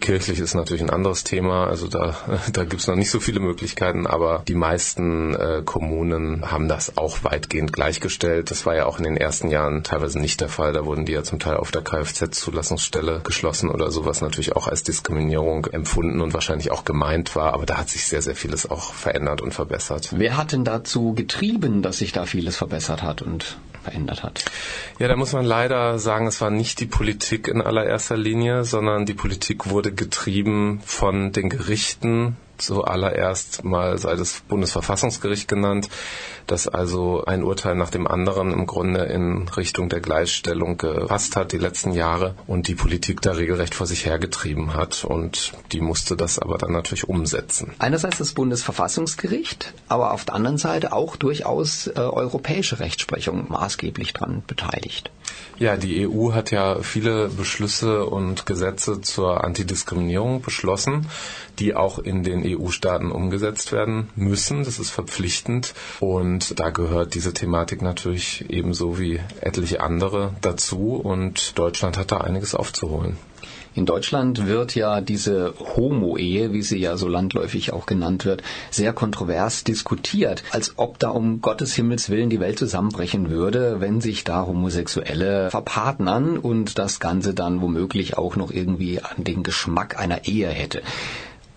Kirchlich 0.00 0.40
ist 0.40 0.54
natürlich 0.54 0.82
ein 0.82 0.90
anderes 0.90 1.22
Thema, 1.22 1.68
also 1.68 1.86
da, 1.86 2.16
da 2.52 2.64
gibt 2.64 2.82
es 2.82 2.88
noch 2.88 2.96
nicht 2.96 3.10
so 3.10 3.20
viele 3.20 3.38
Möglichkeiten, 3.38 4.08
aber 4.08 4.42
die 4.48 4.56
meisten 4.56 5.32
äh, 5.36 5.62
Kommunen 5.64 6.50
haben 6.50 6.71
das 6.72 6.96
auch 6.96 7.22
weitgehend 7.22 7.72
gleichgestellt. 7.72 8.50
Das 8.50 8.64
war 8.64 8.74
ja 8.74 8.86
auch 8.86 8.96
in 8.96 9.04
den 9.04 9.18
ersten 9.18 9.50
Jahren 9.50 9.84
teilweise 9.84 10.18
nicht 10.18 10.40
der 10.40 10.48
Fall. 10.48 10.72
Da 10.72 10.86
wurden 10.86 11.04
die 11.04 11.12
ja 11.12 11.22
zum 11.22 11.38
Teil 11.38 11.58
auf 11.58 11.70
der 11.70 11.82
Kfz-Zulassungsstelle 11.82 13.20
geschlossen 13.22 13.70
oder 13.70 13.90
sowas 13.90 14.22
natürlich 14.22 14.56
auch 14.56 14.68
als 14.68 14.82
Diskriminierung 14.82 15.66
empfunden 15.66 16.22
und 16.22 16.32
wahrscheinlich 16.32 16.70
auch 16.70 16.86
gemeint 16.86 17.36
war. 17.36 17.52
Aber 17.52 17.66
da 17.66 17.76
hat 17.76 17.90
sich 17.90 18.06
sehr, 18.06 18.22
sehr 18.22 18.34
vieles 18.34 18.70
auch 18.70 18.94
verändert 18.94 19.42
und 19.42 19.52
verbessert. 19.52 20.08
Wer 20.16 20.38
hat 20.38 20.52
denn 20.52 20.64
dazu 20.64 21.12
getrieben, 21.12 21.82
dass 21.82 21.98
sich 21.98 22.12
da 22.12 22.24
vieles 22.24 22.56
verbessert 22.56 23.02
hat 23.02 23.20
und 23.20 23.58
verändert 23.82 24.22
hat? 24.22 24.46
Ja, 24.98 25.08
da 25.08 25.16
muss 25.16 25.34
man 25.34 25.44
leider 25.44 25.98
sagen, 25.98 26.26
es 26.26 26.40
war 26.40 26.50
nicht 26.50 26.80
die 26.80 26.86
Politik 26.86 27.48
in 27.48 27.60
allererster 27.60 28.16
Linie, 28.16 28.64
sondern 28.64 29.04
die 29.04 29.14
Politik 29.14 29.68
wurde 29.68 29.92
getrieben 29.92 30.80
von 30.86 31.32
den 31.32 31.50
Gerichten, 31.50 32.38
zuallererst 32.62 33.64
mal 33.64 33.98
sei 33.98 34.16
das 34.16 34.42
Bundesverfassungsgericht 34.48 35.48
genannt, 35.48 35.88
das 36.46 36.68
also 36.68 37.24
ein 37.24 37.42
Urteil 37.42 37.74
nach 37.74 37.90
dem 37.90 38.06
anderen 38.06 38.52
im 38.52 38.66
Grunde 38.66 39.04
in 39.04 39.48
Richtung 39.48 39.88
der 39.88 40.00
Gleichstellung 40.00 40.78
gefasst 40.78 41.36
hat 41.36 41.52
die 41.52 41.58
letzten 41.58 41.92
Jahre 41.92 42.34
und 42.46 42.68
die 42.68 42.74
Politik 42.74 43.20
da 43.20 43.32
regelrecht 43.32 43.74
vor 43.74 43.86
sich 43.86 44.06
hergetrieben 44.06 44.74
hat 44.74 45.04
und 45.04 45.52
die 45.72 45.80
musste 45.80 46.16
das 46.16 46.38
aber 46.38 46.58
dann 46.58 46.72
natürlich 46.72 47.08
umsetzen. 47.08 47.72
Einerseits 47.78 48.18
das 48.18 48.32
Bundesverfassungsgericht, 48.32 49.72
aber 49.88 50.12
auf 50.12 50.24
der 50.24 50.34
anderen 50.34 50.58
Seite 50.58 50.92
auch 50.92 51.16
durchaus 51.16 51.86
äh, 51.86 51.92
europäische 51.98 52.80
Rechtsprechung 52.80 53.46
maßgeblich 53.48 54.12
daran 54.12 54.42
beteiligt. 54.46 55.10
Ja, 55.58 55.76
die 55.76 56.08
EU 56.08 56.32
hat 56.32 56.50
ja 56.50 56.82
viele 56.82 57.28
Beschlüsse 57.28 58.04
und 58.06 58.46
Gesetze 58.46 59.00
zur 59.00 59.44
Antidiskriminierung 59.44 60.42
beschlossen, 60.42 61.06
die 61.58 61.74
auch 61.74 61.98
in 61.98 62.24
den 62.24 62.42
EU-Staaten 62.44 63.12
umgesetzt 63.12 63.70
werden 63.72 64.08
müssen. 64.16 64.64
Das 64.64 64.78
ist 64.78 64.90
verpflichtend 64.90 65.74
und 66.00 66.58
da 66.58 66.70
gehört 66.70 67.14
diese 67.14 67.32
Thematik 67.32 67.82
natürlich 67.82 68.46
ebenso 68.50 68.98
wie 68.98 69.20
etliche 69.40 69.80
andere 69.82 70.34
dazu 70.40 70.94
und 70.96 71.58
Deutschland 71.58 71.96
hat 71.96 72.10
da 72.12 72.18
einiges 72.18 72.54
aufzuholen. 72.54 73.16
In 73.74 73.86
Deutschland 73.86 74.46
wird 74.46 74.74
ja 74.74 75.00
diese 75.00 75.54
Homo-Ehe, 75.58 76.52
wie 76.52 76.60
sie 76.60 76.78
ja 76.78 76.98
so 76.98 77.08
landläufig 77.08 77.72
auch 77.72 77.86
genannt 77.86 78.26
wird, 78.26 78.42
sehr 78.70 78.92
kontrovers 78.92 79.64
diskutiert, 79.64 80.42
als 80.50 80.74
ob 80.76 80.98
da 80.98 81.08
um 81.08 81.40
Gottes 81.40 81.74
Himmels 81.74 82.10
Willen 82.10 82.28
die 82.28 82.40
Welt 82.40 82.58
zusammenbrechen 82.58 83.30
würde, 83.30 83.80
wenn 83.80 84.02
sich 84.02 84.24
da 84.24 84.46
Homosexuelle 84.46 85.50
verpartnern 85.50 86.36
und 86.36 86.78
das 86.78 87.00
Ganze 87.00 87.32
dann 87.32 87.62
womöglich 87.62 88.18
auch 88.18 88.36
noch 88.36 88.50
irgendwie 88.50 89.00
an 89.00 89.24
den 89.24 89.42
Geschmack 89.42 89.98
einer 89.98 90.26
Ehe 90.26 90.48
hätte. 90.48 90.82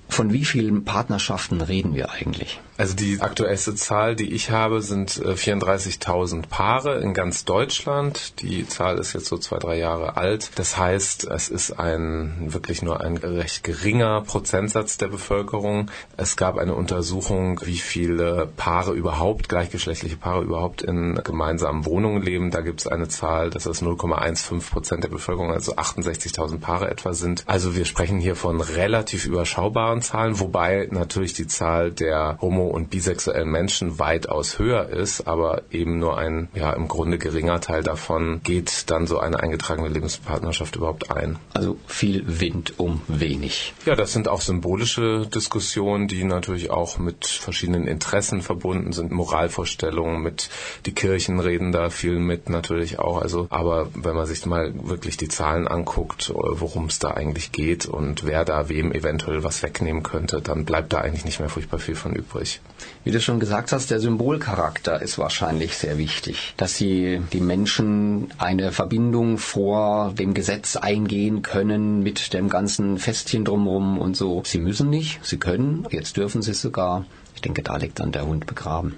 Von 0.07 0.31
wie 0.31 0.45
vielen 0.45 0.85
Partnerschaften 0.85 1.59
reden 1.59 1.95
wir 1.95 2.11
eigentlich? 2.11 2.61
Also 2.77 2.93
die 2.93 3.21
aktuellste 3.21 3.73
Zahl, 3.75 4.17
die 4.17 4.33
ich 4.33 4.51
habe, 4.51 4.81
sind 4.81 5.11
34.000 5.11 6.39
äh, 6.43 6.47
Paare 6.49 6.99
in 6.99 7.13
ganz 7.13 7.45
Deutschland. 7.45 8.41
Die 8.41 8.67
Zahl 8.67 8.97
ist 8.97 9.13
jetzt 9.13 9.27
so 9.27 9.37
zwei, 9.37 9.59
drei 9.59 9.77
Jahre 9.77 10.17
alt. 10.17 10.51
Das 10.55 10.77
heißt, 10.77 11.23
es 11.25 11.47
ist 11.47 11.79
ein 11.79 12.53
wirklich 12.53 12.81
nur 12.81 12.99
ein 12.99 13.15
recht 13.15 13.63
geringer 13.63 14.21
Prozentsatz 14.21 14.97
der 14.97 15.07
Bevölkerung. 15.07 15.89
Es 16.17 16.35
gab 16.35 16.57
eine 16.57 16.75
Untersuchung, 16.75 17.61
wie 17.63 17.77
viele 17.77 18.49
Paare 18.57 18.91
überhaupt, 18.91 19.47
gleichgeschlechtliche 19.47 20.17
Paare 20.17 20.43
überhaupt 20.43 20.81
in 20.81 21.15
gemeinsamen 21.23 21.85
Wohnungen 21.85 22.23
leben. 22.23 22.51
Da 22.51 22.59
gibt 22.59 22.81
es 22.81 22.87
eine 22.87 23.07
Zahl, 23.07 23.51
dass 23.51 23.67
es 23.67 23.81
0,15 23.81 24.69
Prozent 24.69 25.03
der 25.05 25.09
Bevölkerung, 25.09 25.51
also 25.51 25.75
68.000 25.75 26.59
Paare 26.59 26.91
etwa 26.91 27.13
sind. 27.13 27.45
Also 27.47 27.77
wir 27.77 27.85
sprechen 27.85 28.19
hier 28.19 28.35
von 28.35 28.59
relativ 28.59 29.25
überschaubaren 29.25 30.01
Zahlen, 30.01 30.41
wobei 30.41 30.89
natürlich 30.91 31.31
die 31.31 31.47
Zahl 31.47 31.93
der 31.93 32.37
homo- 32.41 32.64
und 32.67 32.89
bisexuellen 32.89 33.49
Menschen 33.49 33.99
weitaus 33.99 34.59
höher 34.59 34.89
ist, 34.89 35.27
aber 35.27 35.63
eben 35.71 35.99
nur 35.99 36.17
ein, 36.17 36.49
ja, 36.53 36.73
im 36.73 36.87
Grunde 36.87 37.17
geringer 37.17 37.59
Teil 37.61 37.83
davon 37.83 38.41
geht 38.43 38.91
dann 38.91 39.07
so 39.07 39.19
eine 39.19 39.39
eingetragene 39.39 39.87
Lebenspartnerschaft 39.87 40.75
überhaupt 40.75 41.11
ein. 41.11 41.37
Also 41.53 41.77
viel 41.87 42.23
Wind 42.27 42.79
um 42.79 43.01
wenig. 43.07 43.73
Ja, 43.85 43.95
das 43.95 44.13
sind 44.13 44.27
auch 44.27 44.41
symbolische 44.41 45.25
Diskussionen, 45.25 46.07
die 46.07 46.23
natürlich 46.23 46.69
auch 46.69 46.99
mit 46.99 47.25
verschiedenen 47.25 47.87
Interessen 47.87 48.41
verbunden 48.41 48.93
sind, 48.93 49.11
Moralvorstellungen 49.11 50.21
mit, 50.21 50.49
die 50.85 50.93
Kirchen 50.93 51.39
reden 51.39 51.71
da 51.71 51.89
viel 51.89 52.19
mit 52.19 52.49
natürlich 52.49 52.99
auch, 52.99 53.21
also, 53.21 53.47
aber 53.49 53.89
wenn 53.95 54.15
man 54.15 54.25
sich 54.25 54.45
mal 54.45 54.73
wirklich 54.87 55.17
die 55.17 55.29
Zahlen 55.29 55.67
anguckt, 55.67 56.31
worum 56.35 56.85
es 56.85 56.99
da 56.99 57.11
eigentlich 57.11 57.51
geht 57.51 57.85
und 57.85 58.25
wer 58.25 58.45
da 58.45 58.69
wem 58.69 58.91
eventuell 58.91 59.43
was 59.43 59.63
wegnehmen 59.63 59.85
nehmen 59.85 60.03
könnte, 60.03 60.41
dann 60.41 60.65
bleibt 60.65 60.91
da 60.91 60.99
eigentlich 60.99 61.23
nicht 61.23 61.39
mehr 61.39 61.49
furchtbar 61.49 61.79
viel 61.79 61.95
von 61.95 62.13
übrig. 62.13 62.54
Wie 63.03 63.11
du 63.11 63.21
schon 63.21 63.39
gesagt 63.39 63.71
hast, 63.71 63.91
der 63.91 63.99
Symbolcharakter 63.99 65.01
ist 65.01 65.17
wahrscheinlich 65.19 65.77
sehr 65.77 65.97
wichtig, 65.97 66.55
dass 66.57 66.75
sie 66.75 67.21
die 67.33 67.39
Menschen 67.39 68.33
eine 68.39 68.71
Verbindung 68.71 69.37
vor 69.37 70.11
dem 70.17 70.33
Gesetz 70.33 70.75
eingehen 70.75 71.43
können 71.43 72.01
mit 72.01 72.33
dem 72.33 72.49
ganzen 72.49 72.97
Festchen 72.97 73.45
drumherum 73.45 73.99
und 73.99 74.17
so. 74.17 74.41
Sie 74.45 74.59
müssen 74.59 74.89
nicht, 74.89 75.19
sie 75.23 75.37
können, 75.37 75.85
jetzt 75.91 76.17
dürfen 76.17 76.41
sie 76.41 76.55
sogar. 76.55 77.05
Ich 77.35 77.41
denke, 77.41 77.61
da 77.61 77.77
liegt 77.77 77.99
dann 77.99 78.11
der 78.11 78.25
Hund 78.25 78.47
begraben. 78.47 78.95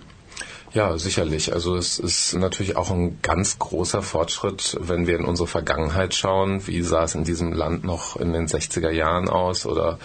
Ja, 0.74 0.98
sicherlich. 0.98 1.54
Also 1.54 1.76
es 1.78 1.98
ist 1.98 2.34
natürlich 2.36 2.76
auch 2.76 2.92
ein 2.92 3.20
ganz 3.22 3.58
großer 3.58 4.02
Fortschritt, 4.02 4.78
wenn 4.82 5.08
wir 5.08 5.18
in 5.18 5.26
unsere 5.26 5.48
Vergangenheit 5.48 6.14
schauen. 6.14 6.68
Wie 6.68 6.82
sah 6.82 7.06
es 7.06 7.16
in 7.16 7.24
diesem 7.24 7.54
Land 7.54 7.86
noch 7.86 8.18
in 8.18 8.34
den 8.34 8.48
60er 8.48 8.90
Jahren 8.92 9.30
aus 9.30 9.66
oder 9.66 9.98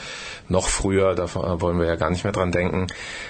noch 0.48 0.68
früher? 0.68 1.14
Da 1.14 1.34
wollen 1.60 1.78
wir 1.78 1.86
ja 1.86 1.96
gar 1.96 2.10
nicht 2.10 2.22
mehr 2.24 2.32
dran 2.32 2.52
denken. 2.52 2.86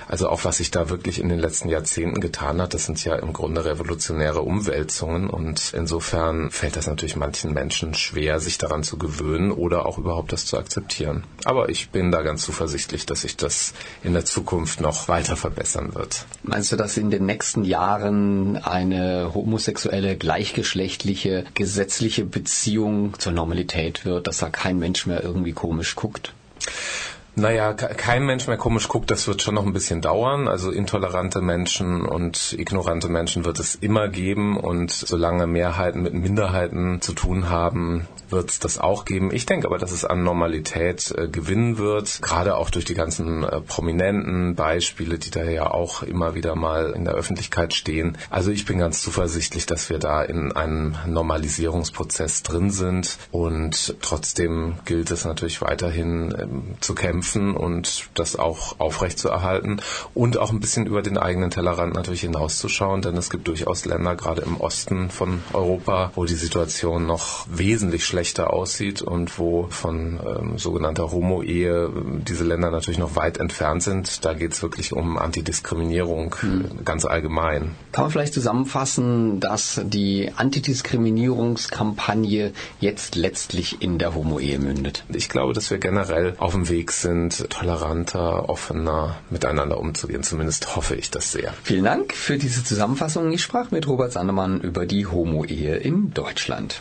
Also 0.08 0.28
auch 0.28 0.44
was 0.44 0.58
sich 0.58 0.70
da 0.70 0.90
wirklich 0.90 1.18
in 1.18 1.30
den 1.30 1.38
letzten 1.38 1.70
Jahrzehnten 1.70 2.20
getan 2.20 2.60
hat, 2.60 2.74
das 2.74 2.84
sind 2.84 3.02
ja 3.02 3.16
im 3.16 3.32
Grunde 3.32 3.64
revolutionäre 3.64 4.42
Umwälzungen 4.42 5.30
und 5.30 5.72
insofern 5.74 6.50
fällt 6.50 6.76
das 6.76 6.86
natürlich 6.86 7.16
manchen 7.16 7.54
Menschen 7.54 7.94
schwer, 7.94 8.40
sich 8.40 8.58
daran 8.58 8.82
zu 8.82 8.98
gewöhnen 8.98 9.52
oder 9.52 9.86
auch 9.86 9.96
überhaupt 9.96 10.32
das 10.32 10.44
zu 10.44 10.58
akzeptieren. 10.58 11.24
Aber 11.44 11.70
ich 11.70 11.90
bin 11.90 12.12
da 12.12 12.22
ganz 12.22 12.42
zuversichtlich, 12.42 13.06
dass 13.06 13.22
sich 13.22 13.36
das 13.36 13.72
in 14.02 14.12
der 14.12 14.26
Zukunft 14.26 14.80
noch 14.80 15.08
weiter 15.08 15.36
verbessern 15.36 15.94
wird. 15.94 16.26
Meinst 16.42 16.70
du, 16.72 16.76
dass 16.76 16.96
in 16.96 17.10
den 17.10 17.26
nächsten 17.32 17.64
Jahren 17.64 18.58
eine 18.58 19.32
homosexuelle, 19.32 20.16
gleichgeschlechtliche, 20.16 21.44
gesetzliche 21.54 22.26
Beziehung 22.26 23.18
zur 23.18 23.32
Normalität 23.32 24.04
wird, 24.04 24.26
dass 24.26 24.38
da 24.38 24.50
kein 24.50 24.78
Mensch 24.78 25.06
mehr 25.06 25.22
irgendwie 25.22 25.52
komisch 25.52 25.96
guckt? 25.96 26.34
Naja, 27.34 27.72
kein 27.72 28.26
Mensch 28.26 28.46
mehr 28.46 28.58
komisch 28.58 28.88
guckt, 28.88 29.10
das 29.10 29.26
wird 29.26 29.40
schon 29.40 29.54
noch 29.54 29.64
ein 29.64 29.72
bisschen 29.72 30.02
dauern. 30.02 30.48
Also 30.48 30.70
intolerante 30.70 31.40
Menschen 31.40 32.04
und 32.04 32.54
ignorante 32.58 33.08
Menschen 33.08 33.46
wird 33.46 33.58
es 33.58 33.74
immer 33.74 34.08
geben 34.08 34.58
und 34.58 34.92
solange 34.92 35.46
Mehrheiten 35.46 36.02
mit 36.02 36.12
Minderheiten 36.12 37.00
zu 37.00 37.14
tun 37.14 37.48
haben, 37.48 38.06
wird 38.28 38.50
es 38.50 38.58
das 38.58 38.78
auch 38.78 39.06
geben. 39.06 39.32
Ich 39.32 39.46
denke 39.46 39.66
aber, 39.66 39.78
dass 39.78 39.92
es 39.92 40.04
an 40.04 40.24
Normalität 40.24 41.14
äh, 41.16 41.26
gewinnen 41.26 41.78
wird, 41.78 42.20
gerade 42.20 42.54
auch 42.54 42.68
durch 42.68 42.84
die 42.84 42.94
ganzen 42.94 43.44
äh, 43.44 43.62
prominenten 43.62 44.54
Beispiele, 44.54 45.18
die 45.18 45.30
da 45.30 45.42
ja 45.44 45.70
auch 45.70 46.02
immer 46.02 46.34
wieder 46.34 46.54
mal 46.54 46.90
in 46.90 47.06
der 47.06 47.14
Öffentlichkeit 47.14 47.72
stehen. 47.72 48.18
Also 48.28 48.50
ich 48.50 48.66
bin 48.66 48.76
ganz 48.78 49.00
zuversichtlich, 49.00 49.64
dass 49.64 49.88
wir 49.88 49.98
da 49.98 50.22
in 50.22 50.52
einem 50.52 50.96
Normalisierungsprozess 51.06 52.42
drin 52.42 52.70
sind 52.70 53.16
und 53.30 53.96
trotzdem 54.02 54.74
gilt 54.84 55.10
es 55.10 55.24
natürlich 55.24 55.62
weiterhin 55.62 56.34
ähm, 56.38 56.74
zu 56.80 56.94
kämpfen 56.94 57.21
und 57.56 58.08
das 58.14 58.36
auch 58.36 58.80
aufrechtzuerhalten 58.80 59.80
und 60.14 60.38
auch 60.38 60.50
ein 60.50 60.60
bisschen 60.60 60.86
über 60.86 61.02
den 61.02 61.18
eigenen 61.18 61.50
Tellerrand 61.50 61.94
natürlich 61.94 62.22
hinauszuschauen, 62.22 63.02
denn 63.02 63.16
es 63.16 63.30
gibt 63.30 63.48
durchaus 63.48 63.84
Länder, 63.84 64.16
gerade 64.16 64.42
im 64.42 64.60
Osten 64.60 65.10
von 65.10 65.42
Europa, 65.52 66.12
wo 66.14 66.24
die 66.24 66.34
Situation 66.34 67.06
noch 67.06 67.46
wesentlich 67.50 68.04
schlechter 68.04 68.32
schlechter 68.32 68.52
aussieht 68.52 69.02
und 69.02 69.38
wo 69.38 69.66
von 69.68 70.18
ähm, 70.24 70.58
sogenannter 70.58 71.10
Homo-Ehe 71.10 71.84
ähm, 71.84 72.22
diese 72.26 72.44
Länder 72.44 72.70
natürlich 72.70 72.98
noch 72.98 73.16
weit 73.16 73.38
entfernt 73.38 73.82
sind. 73.82 74.24
Da 74.24 74.34
geht 74.34 74.52
es 74.52 74.62
wirklich 74.62 74.92
um 74.92 75.18
Antidiskriminierung 75.18 76.36
mhm. 76.40 76.84
ganz 76.84 77.04
allgemein. 77.04 77.74
Kann 77.92 78.04
man 78.04 78.10
vielleicht 78.10 78.34
zusammenfassen, 78.34 79.40
dass 79.40 79.80
die 79.84 80.30
Antidiskriminierungskampagne 80.34 82.52
jetzt 82.80 83.16
letztlich 83.16 83.82
in 83.82 83.98
der 83.98 84.14
Homo-Ehe 84.14 84.58
mündet? 84.58 85.04
Ich 85.08 85.28
glaube, 85.28 85.52
dass 85.52 85.70
wir 85.70 85.78
generell 85.78 86.34
auf 86.38 86.52
dem 86.52 86.68
Weg 86.68 86.92
sind, 86.92 87.11
toleranter, 87.30 88.48
offener 88.48 89.16
miteinander 89.30 89.78
umzugehen. 89.78 90.22
Zumindest 90.22 90.76
hoffe 90.76 90.94
ich 90.94 91.10
das 91.10 91.32
sehr. 91.32 91.52
Vielen 91.62 91.84
Dank 91.84 92.14
für 92.14 92.38
diese 92.38 92.64
Zusammenfassung. 92.64 93.32
Ich 93.32 93.42
sprach 93.42 93.70
mit 93.70 93.86
Robert 93.86 94.12
Sandemann 94.12 94.60
über 94.60 94.86
die 94.86 95.06
Homo-Ehe 95.06 95.76
in 95.76 96.12
Deutschland. 96.14 96.80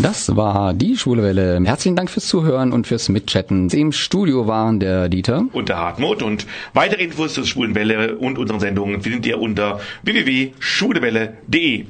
Das 0.00 0.34
war 0.34 0.72
die 0.72 0.96
Schwule 0.96 1.22
Welle. 1.22 1.60
Herzlichen 1.64 1.96
Dank 1.96 2.08
fürs 2.10 2.26
Zuhören 2.26 2.72
und 2.72 2.86
fürs 2.86 3.08
Mitchatten. 3.08 3.68
Im 3.70 3.92
Studio 3.92 4.46
waren 4.46 4.80
der 4.80 5.08
Dieter 5.08 5.44
und 5.52 5.68
der 5.68 5.76
Hartmut 5.76 6.22
und 6.22 6.46
weitere 6.72 7.04
Infos 7.04 7.34
zur 7.34 7.44
Schwulen 7.44 7.74
Welle 7.74 8.16
und 8.16 8.38
unseren 8.38 8.60
Sendungen 8.60 9.02
findet 9.02 9.26
ihr 9.26 9.38
unter 9.38 9.80
www.schwulewelle.de. 10.02 11.84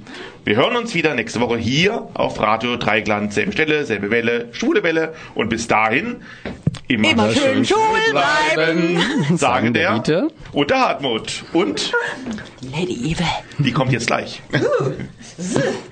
Wir 0.45 0.57
hören 0.57 0.77
uns 0.77 0.95
wieder 0.95 1.15
nächste 1.15 1.41
Woche 1.41 1.59
hier 1.59 2.09
auf 2.15 2.41
Radio 2.41 2.77
Dreigland, 2.77 3.33
selbe 3.33 3.53
Stelle, 3.53 3.85
selbe 3.85 4.11
Welle, 4.11 4.49
Schwule 4.53 4.83
Welle 4.83 5.15
und 5.35 5.49
bis 5.49 5.69
dahin 5.69 6.17
immer, 6.89 7.11
immer 7.11 7.31
schön 7.33 7.65
schwul 7.65 7.79
bleiben, 8.11 9.37
sagen 9.37 9.75
der 9.75 9.99
Dieter 9.99 10.29
und 10.53 10.71
der 10.71 10.81
Hartmut 10.81 11.45
und 11.53 11.93
Lady 12.73 13.13
Eve. 13.13 13.25
Die 13.59 13.73
kommt 13.73 13.93
jetzt 13.93 14.09
gleich. 14.09 14.43